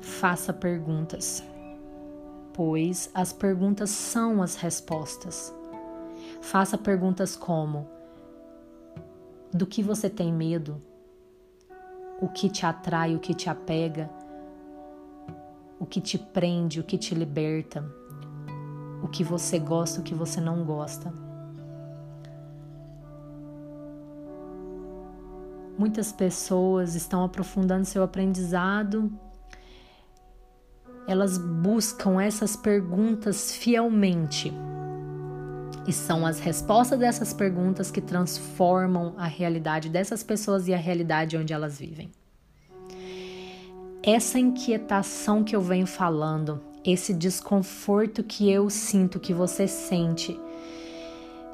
faça 0.00 0.52
perguntas, 0.52 1.42
pois 2.52 3.10
as 3.14 3.32
perguntas 3.32 3.90
são 3.90 4.42
as 4.42 4.56
respostas. 4.56 5.54
Faça 6.42 6.76
perguntas 6.76 7.34
como: 7.34 7.88
do 9.54 9.66
que 9.66 9.84
você 9.84 10.10
tem 10.10 10.32
medo? 10.32 10.82
O 12.20 12.28
que 12.28 12.50
te 12.50 12.66
atrai, 12.66 13.14
o 13.14 13.20
que 13.20 13.32
te 13.32 13.48
apega? 13.48 14.10
O 15.78 15.86
que 15.86 16.00
te 16.00 16.18
prende, 16.18 16.80
o 16.80 16.84
que 16.84 16.98
te 16.98 17.14
liberta? 17.14 17.84
O 19.00 19.06
que 19.06 19.22
você 19.22 19.60
gosta, 19.60 20.00
o 20.00 20.02
que 20.02 20.12
você 20.12 20.40
não 20.40 20.64
gosta? 20.64 21.12
Muitas 25.78 26.10
pessoas 26.10 26.96
estão 26.96 27.22
aprofundando 27.22 27.84
seu 27.84 28.02
aprendizado, 28.02 29.12
elas 31.06 31.38
buscam 31.38 32.20
essas 32.20 32.56
perguntas 32.56 33.52
fielmente 33.52 34.52
e 35.86 35.92
são 35.92 36.24
as 36.24 36.38
respostas 36.40 36.98
dessas 36.98 37.32
perguntas 37.32 37.90
que 37.90 38.00
transformam 38.00 39.14
a 39.16 39.26
realidade 39.26 39.88
dessas 39.88 40.22
pessoas 40.22 40.66
e 40.66 40.74
a 40.74 40.78
realidade 40.78 41.36
onde 41.36 41.52
elas 41.52 41.78
vivem. 41.78 42.10
Essa 44.02 44.38
inquietação 44.38 45.42
que 45.42 45.56
eu 45.56 45.60
venho 45.60 45.86
falando, 45.86 46.60
esse 46.84 47.14
desconforto 47.14 48.22
que 48.22 48.50
eu 48.50 48.68
sinto, 48.68 49.18
que 49.18 49.32
você 49.32 49.66
sente, 49.66 50.38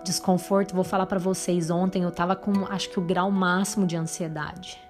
desconforto, 0.05 0.75
vou 0.75 0.85
falar 0.85 1.07
para 1.07 1.19
vocês, 1.19 1.71
ontem 1.71 2.03
eu 2.03 2.11
tava 2.11 2.35
com 2.35 2.67
acho 2.67 2.91
que 2.91 2.99
o 2.99 3.03
grau 3.03 3.31
máximo 3.31 3.87
de 3.87 3.97
ansiedade. 3.97 4.81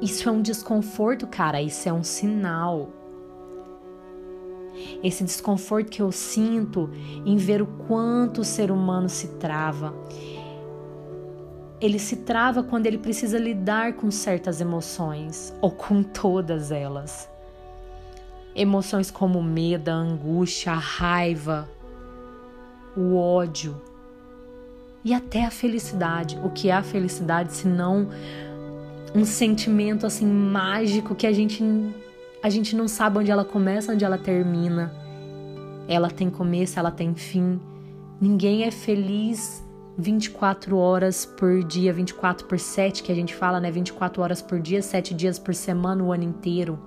Isso 0.00 0.28
é 0.28 0.32
um 0.32 0.40
desconforto, 0.40 1.26
cara, 1.26 1.60
isso 1.60 1.88
é 1.88 1.92
um 1.92 2.04
sinal 2.04 2.88
esse 5.02 5.24
desconforto 5.24 5.90
que 5.90 6.02
eu 6.02 6.10
sinto 6.12 6.90
em 7.24 7.36
ver 7.36 7.62
o 7.62 7.66
quanto 7.66 8.40
o 8.40 8.44
ser 8.44 8.70
humano 8.70 9.08
se 9.08 9.28
trava. 9.38 9.94
Ele 11.80 11.98
se 11.98 12.16
trava 12.16 12.62
quando 12.62 12.86
ele 12.86 12.98
precisa 12.98 13.38
lidar 13.38 13.92
com 13.92 14.10
certas 14.10 14.60
emoções 14.60 15.54
ou 15.60 15.70
com 15.70 16.02
todas 16.02 16.72
elas. 16.72 17.28
Emoções 18.54 19.10
como 19.10 19.42
medo, 19.42 19.88
a 19.88 19.94
angústia, 19.94 20.72
a 20.72 20.76
raiva, 20.76 21.68
o 22.96 23.16
ódio 23.16 23.80
e 25.04 25.14
até 25.14 25.44
a 25.44 25.50
felicidade. 25.50 26.38
O 26.42 26.50
que 26.50 26.68
é 26.68 26.72
a 26.72 26.82
felicidade 26.82 27.52
se 27.52 27.68
não 27.68 28.08
um 29.14 29.24
sentimento 29.24 30.06
assim 30.06 30.26
mágico 30.26 31.14
que 31.14 31.26
a 31.26 31.32
gente 31.32 31.62
a 32.42 32.48
gente 32.48 32.76
não 32.76 32.86
sabe 32.86 33.18
onde 33.18 33.30
ela 33.30 33.44
começa, 33.44 33.92
onde 33.92 34.04
ela 34.04 34.18
termina. 34.18 34.92
Ela 35.88 36.10
tem 36.10 36.30
começo, 36.30 36.78
ela 36.78 36.90
tem 36.90 37.14
fim. 37.14 37.60
Ninguém 38.20 38.64
é 38.64 38.70
feliz 38.70 39.64
24 39.96 40.76
horas 40.76 41.26
por 41.26 41.64
dia, 41.64 41.92
24 41.92 42.46
por 42.46 42.58
7, 42.58 43.02
que 43.02 43.10
a 43.10 43.14
gente 43.14 43.34
fala, 43.34 43.58
né? 43.58 43.70
24 43.70 44.22
horas 44.22 44.40
por 44.40 44.60
dia, 44.60 44.82
7 44.82 45.14
dias 45.14 45.38
por 45.38 45.54
semana, 45.54 46.04
o 46.04 46.12
ano 46.12 46.24
inteiro. 46.24 46.78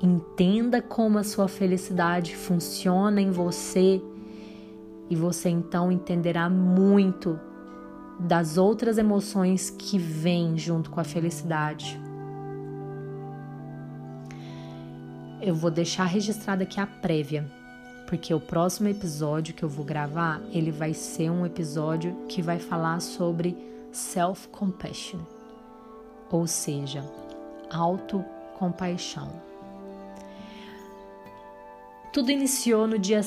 Entenda 0.00 0.82
como 0.82 1.18
a 1.18 1.24
sua 1.24 1.48
felicidade 1.48 2.36
funciona 2.36 3.20
em 3.20 3.30
você 3.30 4.02
e 5.08 5.14
você 5.14 5.48
então 5.48 5.92
entenderá 5.92 6.48
muito 6.48 7.38
das 8.18 8.56
outras 8.56 8.98
emoções 8.98 9.70
que 9.70 9.98
vêm 9.98 10.58
junto 10.58 10.90
com 10.90 11.00
a 11.00 11.04
felicidade. 11.04 12.01
Eu 15.42 15.54
vou 15.54 15.70
deixar 15.70 16.04
registrada 16.04 16.62
aqui 16.62 16.80
a 16.80 16.86
prévia, 16.86 17.44
porque 18.06 18.32
o 18.32 18.40
próximo 18.40 18.88
episódio 18.88 19.52
que 19.52 19.62
eu 19.62 19.68
vou 19.68 19.84
gravar, 19.84 20.40
ele 20.52 20.70
vai 20.70 20.94
ser 20.94 21.30
um 21.30 21.44
episódio 21.44 22.16
que 22.28 22.40
vai 22.40 22.60
falar 22.60 23.00
sobre 23.00 23.56
self-compassion, 23.90 25.18
ou 26.30 26.46
seja, 26.46 27.04
autocompaixão. 27.70 29.32
Tudo 32.12 32.30
iniciou 32.30 32.86
no 32.86 32.98
dia, 32.98 33.22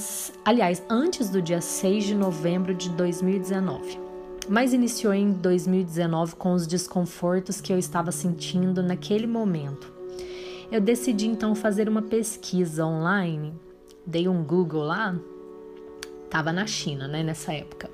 aliás, 0.45 0.81
antes 0.89 1.29
do 1.29 1.41
dia 1.41 1.59
6 1.59 2.03
de 2.05 2.15
novembro 2.15 2.73
de 2.73 2.89
2019. 2.91 3.99
Mas 4.47 4.73
iniciou 4.73 5.11
em 5.11 5.31
2019 5.31 6.35
com 6.35 6.53
os 6.53 6.67
desconfortos 6.67 7.59
que 7.59 7.73
eu 7.73 7.79
estava 7.79 8.11
sentindo 8.11 8.83
naquele 8.83 9.25
momento 9.25 9.94
eu 10.71 10.81
decidi 10.81 11.27
então 11.27 11.53
fazer 11.55 11.87
uma 11.87 12.01
pesquisa 12.01 12.85
online, 12.85 13.53
dei 14.05 14.27
um 14.27 14.43
Google 14.43 14.83
lá, 14.83 15.17
tava 16.29 16.51
na 16.51 16.65
China, 16.65 17.07
né, 17.07 17.23
nessa 17.23 17.53
época, 17.53 17.89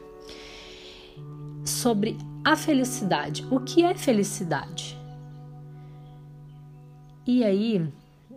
sobre 1.66 2.18
a 2.44 2.56
felicidade. 2.56 3.46
O 3.52 3.60
que 3.60 3.84
é 3.84 3.94
felicidade? 3.94 4.98
E 7.26 7.44
aí, 7.44 7.88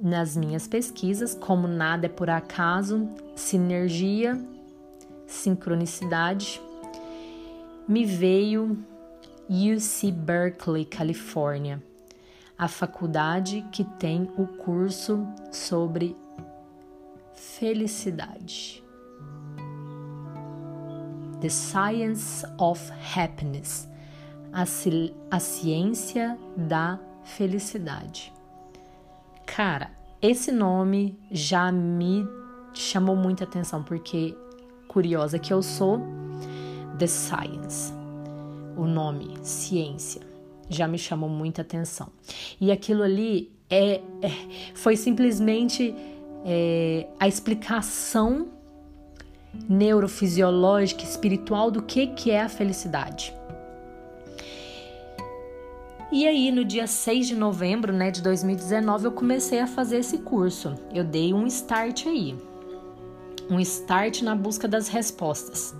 nas 0.01 0.37
minhas 0.37 0.69
pesquisas, 0.69 1.35
como 1.35 1.67
nada 1.67 2.07
é 2.07 2.09
por 2.09 2.29
acaso, 2.29 3.09
sinergia, 3.35 4.39
sincronicidade, 5.27 6.61
me 7.89 8.05
veio 8.05 8.79
UC 9.49 10.11
Berkeley, 10.11 10.85
Califórnia 10.85 11.83
a 12.57 12.69
faculdade 12.69 13.65
que 13.73 13.85
tem 13.85 14.31
o 14.37 14.47
curso 14.47 15.27
sobre 15.51 16.17
felicidade. 17.35 18.83
The 21.41 21.49
Science 21.49 22.47
of 22.59 22.81
Happiness 23.15 23.89
a, 24.53 24.65
ci 24.65 25.13
a 25.31 25.41
ciência 25.41 26.39
da 26.57 26.99
felicidade. 27.25 28.33
Cara, 29.45 29.91
esse 30.23 30.53
nome 30.53 31.19
já 31.31 31.71
me 31.73 32.27
chamou 32.73 33.17
muita 33.17 33.45
atenção 33.45 33.83
porque 33.83 34.37
curiosa 34.89 35.39
que 35.39 35.53
eu 35.53 35.61
sou, 35.61 36.01
The 36.99 37.07
Science, 37.09 37.93
o 38.77 38.87
nome, 38.87 39.37
ciência 39.43 40.34
já 40.69 40.87
me 40.89 40.99
chamou 40.99 41.29
muita 41.29 41.63
atenção. 41.63 42.09
E 42.61 42.71
aquilo 42.71 43.03
ali 43.03 43.53
é, 43.71 44.01
é 44.23 44.31
foi 44.75 44.97
simplesmente 44.97 45.95
é, 46.45 47.07
a 47.19 47.27
explicação 47.27 48.49
neurofisiológica, 49.69 51.03
espiritual 51.03 51.71
do 51.71 51.83
que, 51.83 52.09
que 52.09 52.31
é 52.31 52.43
a 52.43 52.49
felicidade. 52.49 53.35
E 56.13 56.29
aí, 56.29 56.53
no 56.53 56.65
dia 56.65 56.87
6 56.87 57.29
de 57.29 57.35
novembro 57.35 57.93
né, 57.93 58.11
de 58.11 58.23
2019, 58.23 59.07
eu 59.07 59.13
comecei 59.13 59.59
a 59.59 59.67
fazer 59.67 59.99
esse 59.99 60.19
curso. 60.19 60.75
Eu 60.93 61.03
dei 61.03 61.33
um 61.35 61.47
start 61.47 62.07
aí. 62.07 62.37
Um 63.51 63.59
start 63.61 64.23
na 64.23 64.35
busca 64.37 64.69
das 64.69 64.89
respostas. 64.89 65.75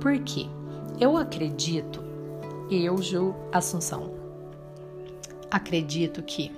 Por 0.00 0.18
quê? 0.20 0.46
Eu 1.00 1.16
acredito, 1.16 2.02
eu, 2.70 2.98
Ju 2.98 3.34
Assunção, 3.52 4.21
acredito 5.52 6.22
que 6.22 6.50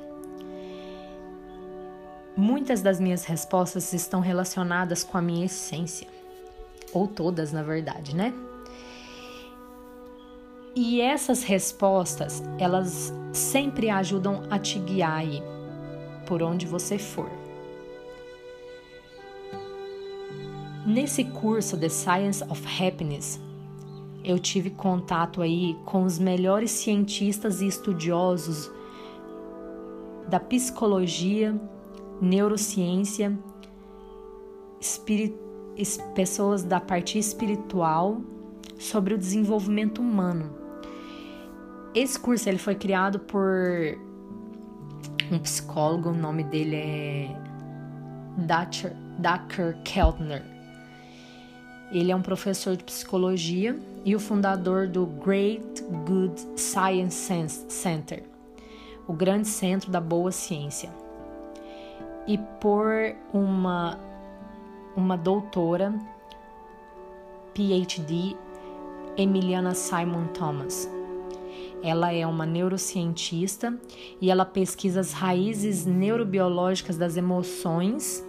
muitas 2.37 2.81
das 2.81 3.01
minhas 3.01 3.25
respostas 3.25 3.93
estão 3.93 4.21
relacionadas 4.21 5.03
com 5.03 5.19
a 5.19 5.23
minha 5.23 5.47
essência, 5.47 6.07
ou 6.93 7.09
todas, 7.09 7.53
na 7.53 7.63
verdade, 7.63 8.15
né? 8.15 8.33
E 10.77 11.01
essas 11.01 11.43
respostas, 11.43 12.43
elas 12.59 13.13
sempre 13.33 13.91
ajudam 13.91 14.45
a 14.49 14.59
te 14.61 14.79
guiar 14.79 15.19
aí, 15.19 15.43
por 16.25 16.41
onde 16.41 16.65
você 16.65 16.97
for. 16.97 17.31
Nesse 20.87 21.25
curso 21.25 21.77
The 21.77 21.89
Science 21.89 22.45
of 22.45 22.63
Happiness, 22.81 23.41
eu 24.23 24.39
tive 24.39 24.71
contato 24.71 25.43
aí 25.43 25.77
com 25.85 26.05
os 26.05 26.19
melhores 26.19 26.71
cientistas 26.71 27.61
e 27.61 27.67
estudiosos 27.67 28.71
da 30.29 30.41
psicologia, 30.41 31.55
neurociência, 32.21 33.37
pessoas 36.15 36.63
da 36.63 36.81
parte 36.81 37.19
espiritual 37.19 38.21
sobre 38.79 39.15
o 39.15 39.19
desenvolvimento 39.19 40.01
humano 40.01 40.65
esse 41.95 42.19
curso 42.19 42.49
ele 42.49 42.59
foi 42.59 42.75
criado 42.75 43.21
por 43.21 43.97
um 45.31 45.39
psicólogo, 45.39 46.11
o 46.11 46.15
nome 46.15 46.43
dele 46.43 46.75
é 46.75 47.37
Dacher 48.37 49.79
Keltner. 49.85 50.43
Ele 51.93 52.11
é 52.11 52.17
um 52.17 52.23
professor 52.23 52.77
de 52.77 52.83
psicologia 52.83 53.79
e 54.05 54.17
o 54.17 54.19
fundador 54.19 54.89
do 54.89 55.07
Great 55.07 55.83
Good 56.05 56.61
Science 56.61 57.65
Center, 57.69 58.25
o 59.07 59.13
grande 59.13 59.49
centro 59.49 59.91
da 59.91 60.01
boa 60.01 60.31
ciência. 60.31 60.91
E 62.27 62.39
por 62.61 63.15
uma 63.33 63.99
uma 64.97 65.17
doutora 65.17 65.93
PhD 67.53 68.37
Emiliana 69.17 69.75
Simon 69.75 70.27
Thomas. 70.29 70.89
Ela 71.83 72.13
é 72.13 72.27
uma 72.27 72.47
neurocientista 72.47 73.79
e 74.21 74.31
ela 74.31 74.45
pesquisa 74.45 75.01
as 75.01 75.13
raízes 75.13 75.85
neurobiológicas 75.85 76.97
das 76.97 77.17
emoções 77.17 78.25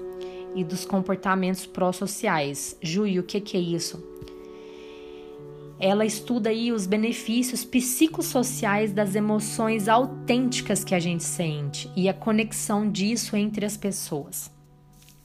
e 0.54 0.64
dos 0.64 0.86
comportamentos 0.86 1.66
pró-sociais. 1.66 2.78
Ju, 2.82 3.04
o 3.20 3.24
que, 3.24 3.40
que 3.40 3.58
é 3.58 3.60
isso? 3.60 4.15
Ela 5.80 6.06
estuda 6.06 6.50
aí 6.50 6.72
os 6.72 6.88
benefícios 6.88 7.66
psicossociais 7.66 8.94
das 8.94 9.14
emoções 9.14 9.88
autênticas 9.88 10.84
que 10.84 10.96
a 10.96 11.00
gente 11.00 11.24
sente 11.24 11.92
e 11.96 12.08
a 12.08 12.14
conexão 12.14 12.90
disso 12.90 13.36
entre 13.36 13.66
as 13.66 13.76
pessoas. 13.76 14.50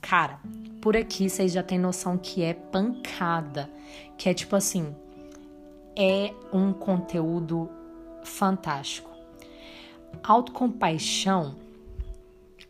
Cara, 0.01 0.39
por 0.81 0.97
aqui 0.97 1.29
vocês 1.29 1.53
já 1.53 1.63
têm 1.63 1.79
noção 1.79 2.17
que 2.17 2.41
é 2.41 2.53
pancada, 2.53 3.69
que 4.17 4.27
é 4.27 4.33
tipo 4.33 4.55
assim, 4.55 4.93
é 5.95 6.33
um 6.51 6.73
conteúdo 6.73 7.69
fantástico. 8.23 9.09
Autocompaixão 10.23 11.55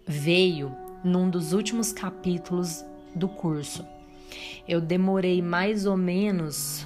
veio 0.06 0.76
num 1.04 1.30
dos 1.30 1.54
últimos 1.54 1.91
capítulos 1.91 2.86
do 3.15 3.28
curso. 3.28 3.86
Eu 4.67 4.80
demorei 4.80 5.41
mais 5.41 5.86
ou 5.86 5.98
menos. 5.98 6.86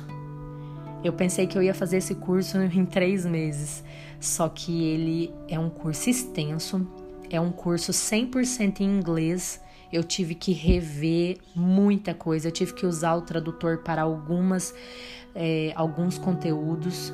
Eu 1.05 1.13
pensei 1.13 1.45
que 1.45 1.55
eu 1.55 1.61
ia 1.61 1.75
fazer 1.75 1.97
esse 1.97 2.15
curso 2.15 2.57
em 2.57 2.83
três 2.83 3.27
meses, 3.27 3.83
só 4.19 4.49
que 4.49 4.85
ele 4.85 5.31
é 5.47 5.59
um 5.59 5.69
curso 5.69 6.09
extenso, 6.09 6.87
é 7.29 7.39
um 7.39 7.51
curso 7.51 7.91
100% 7.91 8.79
em 8.79 8.85
inglês. 8.85 9.61
Eu 9.93 10.03
tive 10.03 10.33
que 10.33 10.51
rever 10.51 11.37
muita 11.55 12.15
coisa, 12.15 12.47
eu 12.47 12.51
tive 12.51 12.73
que 12.73 12.87
usar 12.87 13.13
o 13.13 13.21
tradutor 13.21 13.83
para 13.83 14.01
algumas, 14.01 14.73
é, 15.35 15.71
alguns 15.75 16.17
conteúdos. 16.17 17.13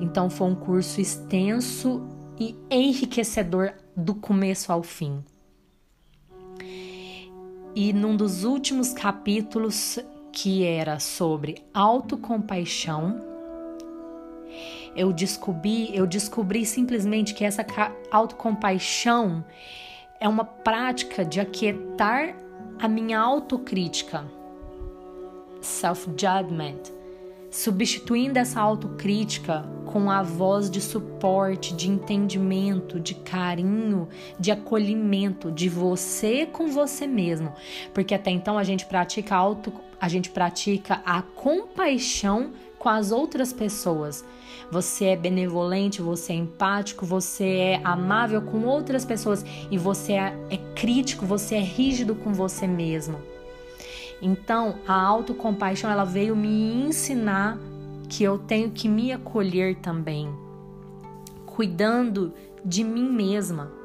Então 0.00 0.30
foi 0.30 0.46
um 0.46 0.54
curso 0.54 0.98
extenso 0.98 2.08
e 2.40 2.56
enriquecedor 2.70 3.74
do 3.94 4.14
começo 4.14 4.72
ao 4.72 4.82
fim. 4.82 5.22
E 7.74 7.92
num 7.92 8.16
dos 8.16 8.44
últimos 8.44 8.94
capítulos, 8.94 9.98
que 10.34 10.64
era 10.64 10.98
sobre 10.98 11.62
autocompaixão, 11.72 13.20
eu 14.96 15.12
descobri, 15.12 15.96
eu 15.96 16.06
descobri 16.06 16.66
simplesmente 16.66 17.34
que 17.34 17.44
essa 17.44 17.64
autocompaixão 18.10 19.44
é 20.20 20.28
uma 20.28 20.44
prática 20.44 21.24
de 21.24 21.40
aquietar 21.40 22.34
a 22.78 22.88
minha 22.88 23.18
autocrítica, 23.18 24.24
self-judgment, 25.60 26.82
substituindo 27.50 28.36
essa 28.36 28.60
autocrítica 28.60 29.64
com 29.86 30.10
a 30.10 30.22
voz 30.22 30.68
de 30.68 30.80
suporte, 30.80 31.72
de 31.74 31.88
entendimento, 31.88 32.98
de 32.98 33.14
carinho, 33.14 34.08
de 34.40 34.50
acolhimento 34.50 35.52
de 35.52 35.68
você 35.68 36.46
com 36.46 36.66
você 36.66 37.06
mesmo. 37.06 37.52
Porque 37.92 38.12
até 38.12 38.32
então 38.32 38.58
a 38.58 38.64
gente 38.64 38.86
pratica 38.86 39.36
auto, 39.36 39.72
a 40.00 40.08
gente 40.08 40.30
pratica 40.30 41.00
a 41.04 41.22
compaixão 41.22 42.52
com 42.78 42.88
as 42.88 43.12
outras 43.12 43.52
pessoas. 43.52 44.24
Você 44.70 45.06
é 45.06 45.16
benevolente, 45.16 46.02
você 46.02 46.32
é 46.32 46.36
empático, 46.36 47.06
você 47.06 47.44
é 47.44 47.80
amável 47.84 48.42
com 48.42 48.64
outras 48.64 49.04
pessoas 49.04 49.44
e 49.70 49.78
você 49.78 50.14
é, 50.14 50.36
é 50.50 50.56
crítico, 50.74 51.24
você 51.24 51.56
é 51.56 51.60
rígido 51.60 52.14
com 52.14 52.32
você 52.32 52.66
mesmo. 52.66 53.18
Então, 54.20 54.76
a 54.86 54.94
autocompaixão 54.94 55.90
ela 55.90 56.04
veio 56.04 56.36
me 56.36 56.86
ensinar 56.86 57.58
que 58.08 58.22
eu 58.22 58.38
tenho 58.38 58.70
que 58.70 58.88
me 58.88 59.12
acolher 59.12 59.76
também, 59.76 60.28
cuidando 61.46 62.32
de 62.64 62.84
mim 62.84 63.08
mesma. 63.08 63.83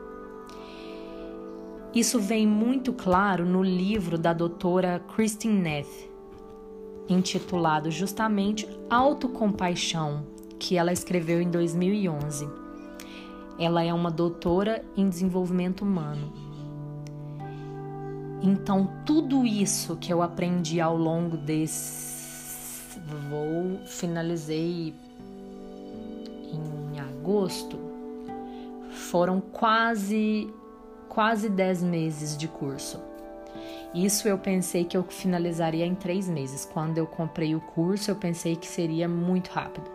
Isso 1.94 2.20
vem 2.20 2.46
muito 2.46 2.94
claro 2.94 3.46
no 3.46 3.64
livro 3.64 4.18
da 4.18 4.32
doutora 4.32 5.00
Christine 5.16 5.60
Neff, 5.60 6.12
intitulado 7.08 7.90
justamente 7.90 8.70
Autocompaixão, 8.90 10.28
que 10.60 10.78
ela 10.78 10.94
escreveu 10.94 11.42
em 11.42 11.50
2011. 11.50 12.48
Ela 13.58 13.84
é 13.84 13.94
uma 13.94 14.12
doutora 14.12 14.86
em 14.96 15.10
desenvolvimento 15.10 15.82
humano. 15.82 16.32
Então, 18.42 18.90
tudo 19.06 19.46
isso 19.46 19.98
que 19.98 20.14
eu 20.14 20.22
aprendi 20.22 20.80
ao 20.80 20.96
longo 20.96 21.36
desse. 21.36 23.00
Vou. 23.30 23.80
Finalizei 23.86 24.94
em 26.54 27.00
agosto. 27.00 27.78
Foram 28.92 29.42
quase. 29.42 30.48
Quase 31.20 31.50
10 31.50 31.84
meses 31.84 32.38
de 32.38 32.48
curso. 32.48 32.98
Isso 33.94 34.26
eu 34.26 34.38
pensei 34.38 34.86
que 34.86 34.96
eu 34.96 35.04
finalizaria 35.04 35.86
em 35.86 35.94
três 35.94 36.30
meses. 36.30 36.64
Quando 36.64 36.98
eu 36.98 37.06
comprei 37.06 37.54
o 37.54 37.60
curso, 37.60 38.10
eu 38.10 38.16
pensei 38.16 38.56
que 38.56 38.66
seria 38.66 39.06
muito 39.06 39.50
rápido. 39.50 39.92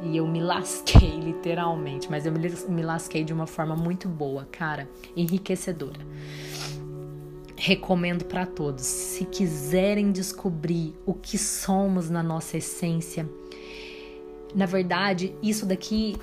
E 0.00 0.16
eu 0.16 0.26
me 0.26 0.40
lasquei, 0.40 1.10
literalmente. 1.20 2.10
Mas 2.10 2.24
eu 2.24 2.32
me 2.32 2.82
lasquei 2.82 3.24
de 3.24 3.32
uma 3.34 3.46
forma 3.46 3.76
muito 3.76 4.08
boa, 4.08 4.48
cara. 4.50 4.88
Enriquecedora 5.14 6.00
recomendo 7.54 8.24
para 8.24 8.46
todos. 8.46 8.86
Se 8.86 9.26
quiserem 9.26 10.10
descobrir 10.12 10.94
o 11.04 11.12
que 11.12 11.36
somos 11.36 12.08
na 12.08 12.22
nossa 12.22 12.56
essência, 12.56 13.28
na 14.54 14.64
verdade, 14.64 15.34
isso 15.42 15.66
daqui 15.66 16.16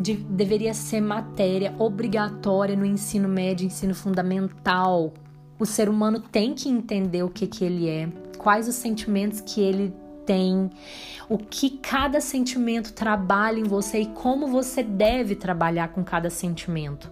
de, 0.00 0.14
deveria 0.14 0.74
ser 0.74 1.00
matéria 1.00 1.74
obrigatória 1.78 2.76
no 2.76 2.84
ensino 2.84 3.28
médio, 3.28 3.66
ensino 3.66 3.94
fundamental. 3.94 5.12
O 5.58 5.66
ser 5.66 5.88
humano 5.88 6.20
tem 6.20 6.54
que 6.54 6.68
entender 6.68 7.22
o 7.22 7.28
que, 7.28 7.46
que 7.46 7.64
ele 7.64 7.88
é, 7.88 8.08
quais 8.38 8.68
os 8.68 8.74
sentimentos 8.74 9.40
que 9.40 9.60
ele 9.60 9.94
tem, 10.26 10.70
o 11.28 11.38
que 11.38 11.70
cada 11.78 12.20
sentimento 12.20 12.92
trabalha 12.92 13.58
em 13.58 13.64
você 13.64 14.00
e 14.00 14.06
como 14.06 14.46
você 14.46 14.82
deve 14.82 15.34
trabalhar 15.34 15.88
com 15.88 16.02
cada 16.02 16.30
sentimento. 16.30 17.10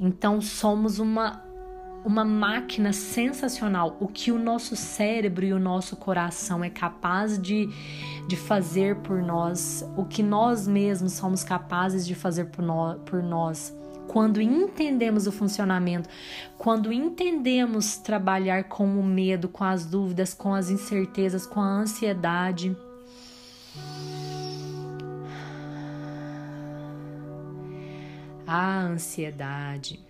Então, 0.00 0.40
somos 0.40 0.98
uma 0.98 1.48
uma 2.04 2.24
máquina 2.24 2.92
sensacional. 2.92 3.96
O 4.00 4.06
que 4.06 4.30
o 4.30 4.38
nosso 4.38 4.76
cérebro 4.76 5.44
e 5.44 5.52
o 5.52 5.58
nosso 5.58 5.96
coração 5.96 6.64
é 6.64 6.70
capaz 6.70 7.40
de, 7.40 7.68
de 8.28 8.36
fazer 8.36 8.96
por 8.96 9.22
nós, 9.22 9.84
o 9.96 10.04
que 10.04 10.22
nós 10.22 10.68
mesmos 10.68 11.14
somos 11.14 11.42
capazes 11.42 12.06
de 12.06 12.14
fazer 12.14 12.44
por, 12.46 12.62
no, 12.62 12.96
por 13.06 13.22
nós. 13.22 13.74
Quando 14.06 14.40
entendemos 14.40 15.26
o 15.26 15.32
funcionamento, 15.32 16.08
quando 16.56 16.92
entendemos 16.92 17.96
trabalhar 17.96 18.64
com 18.64 18.86
o 19.00 19.02
medo, 19.02 19.48
com 19.48 19.64
as 19.64 19.86
dúvidas, 19.86 20.34
com 20.34 20.54
as 20.54 20.70
incertezas, 20.70 21.46
com 21.46 21.60
a 21.60 21.80
ansiedade. 21.80 22.76
a 28.48 28.80
ansiedade. 28.80 30.00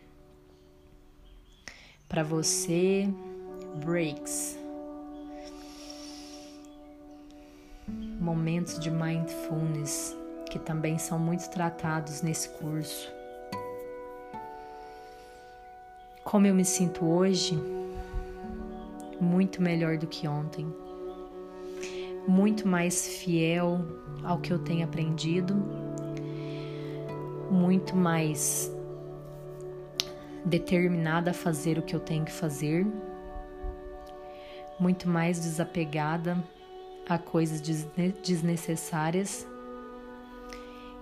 Para 2.09 2.23
você, 2.23 3.13
breaks. 3.85 4.57
Momentos 8.21 8.79
de 8.79 8.91
mindfulness 8.91 10.17
que 10.49 10.59
também 10.59 10.99
são 10.99 11.19
muito 11.19 11.49
tratados 11.51 12.23
nesse 12.23 12.49
curso. 12.49 13.13
Como 16.25 16.47
eu 16.47 16.55
me 16.55 16.65
sinto 16.65 17.05
hoje? 17.05 17.59
Muito 19.21 19.63
melhor 19.63 19.97
do 19.99 20.07
que 20.07 20.27
ontem. 20.27 20.67
Muito 22.27 22.69
mais 22.69 23.17
fiel 23.17 23.81
ao 24.23 24.39
que 24.39 24.53
eu 24.53 24.59
tenho 24.59 24.85
aprendido. 24.85 25.55
Muito 27.51 27.97
mais 27.97 28.71
determinada 30.45 31.31
a 31.31 31.35
fazer 31.35 31.79
o 31.79 31.83
que 31.83 31.97
eu 31.97 32.01
tenho 32.01 32.25
que 32.25 32.33
fazer. 32.33 32.87
Muito 34.79 35.09
mais 35.09 35.41
desapegada 35.41 36.37
a 37.09 37.19
coisas 37.19 37.61
desnecessárias 38.23 39.47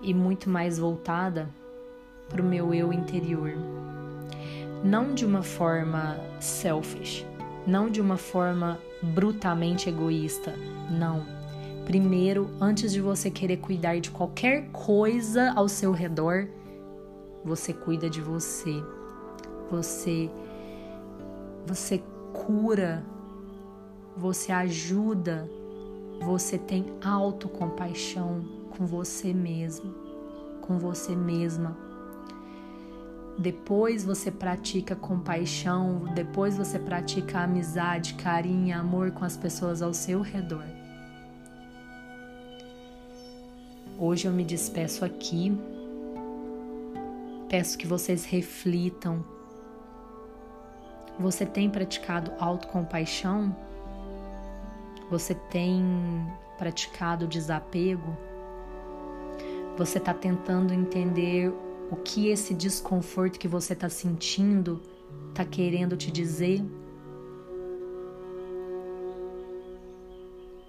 e 0.02 0.14
muito 0.14 0.48
mais 0.48 0.78
voltada 0.78 1.48
para 2.28 2.42
o 2.42 2.44
meu 2.44 2.72
eu 2.72 2.92
interior. 2.92 3.52
Não 4.84 5.14
de 5.14 5.24
uma 5.24 5.42
forma 5.42 6.18
selfish, 6.38 7.26
não 7.66 7.90
de 7.90 8.00
uma 8.00 8.16
forma 8.16 8.78
brutalmente 9.02 9.88
egoísta, 9.88 10.54
não. 10.90 11.24
Primeiro, 11.84 12.50
antes 12.60 12.92
de 12.92 13.00
você 13.00 13.30
querer 13.30 13.58
cuidar 13.58 13.98
de 14.00 14.10
qualquer 14.10 14.68
coisa 14.72 15.52
ao 15.54 15.68
seu 15.68 15.92
redor, 15.92 16.48
você 17.44 17.72
cuida 17.72 18.10
de 18.10 18.20
você. 18.20 18.82
Você 19.70 20.30
você 21.66 22.00
cura, 22.32 23.04
você 24.16 24.52
ajuda, 24.52 25.50
você 26.20 26.58
tem 26.58 26.86
autocompaixão, 27.02 28.44
com 28.76 28.84
você 28.84 29.32
mesmo, 29.32 29.94
com 30.60 30.78
você 30.78 31.14
mesma. 31.14 31.76
Depois 33.38 34.04
você 34.04 34.30
pratica 34.30 34.96
compaixão, 34.96 36.04
depois 36.14 36.56
você 36.56 36.78
pratica 36.78 37.40
amizade, 37.40 38.14
carinho, 38.14 38.78
amor 38.78 39.10
com 39.10 39.24
as 39.24 39.36
pessoas 39.36 39.82
ao 39.82 39.92
seu 39.92 40.22
redor. 40.22 40.64
Hoje 43.98 44.26
eu 44.26 44.32
me 44.32 44.44
despeço 44.44 45.04
aqui. 45.04 45.56
Peço 47.48 47.78
que 47.78 47.86
vocês 47.86 48.24
reflitam. 48.24 49.24
Você 51.18 51.46
tem 51.46 51.70
praticado 51.70 52.32
autocompaixão? 52.38 53.54
Você 55.10 55.34
tem 55.34 55.84
praticado 56.58 57.28
desapego? 57.28 58.16
Você 59.76 59.98
está 59.98 60.12
tentando 60.12 60.72
entender 60.72 61.52
o 61.90 61.96
que 61.96 62.28
esse 62.28 62.52
desconforto 62.52 63.38
que 63.38 63.46
você 63.46 63.72
está 63.72 63.88
sentindo 63.88 64.80
está 65.28 65.44
querendo 65.44 65.96
te 65.96 66.10
dizer? 66.10 66.64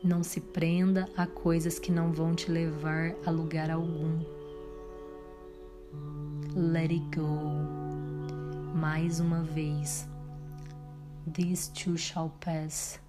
Não 0.04 0.23
se 0.23 0.39
prenda 0.39 1.10
a 1.17 1.26
coisas 1.26 1.80
que 1.80 1.91
não 1.91 2.12
vão 2.12 2.36
te 2.36 2.52
levar 2.52 3.15
a 3.26 3.32
lugar 3.32 3.71
algum. 3.71 4.19
Let 6.56 6.91
it 6.91 7.08
go. 7.15 7.28
Mais 8.76 9.19
uma 9.19 9.41
vez. 9.41 10.08
This 11.34 11.69
too 11.69 11.97
shall 11.97 12.32
pass. 12.39 13.00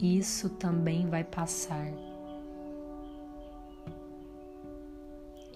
Isso 0.00 0.50
também 0.50 1.08
vai 1.08 1.24
passar. 1.24 1.86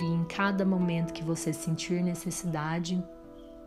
E 0.00 0.04
em 0.04 0.24
cada 0.24 0.64
momento 0.64 1.12
que 1.12 1.22
você 1.22 1.52
sentir 1.52 2.02
necessidade, 2.02 3.02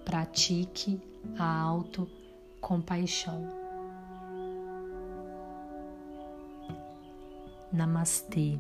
pratique 0.04 0.99
a 1.38 1.62
autocompaixão. 1.62 3.47
Namastê. 7.71 8.60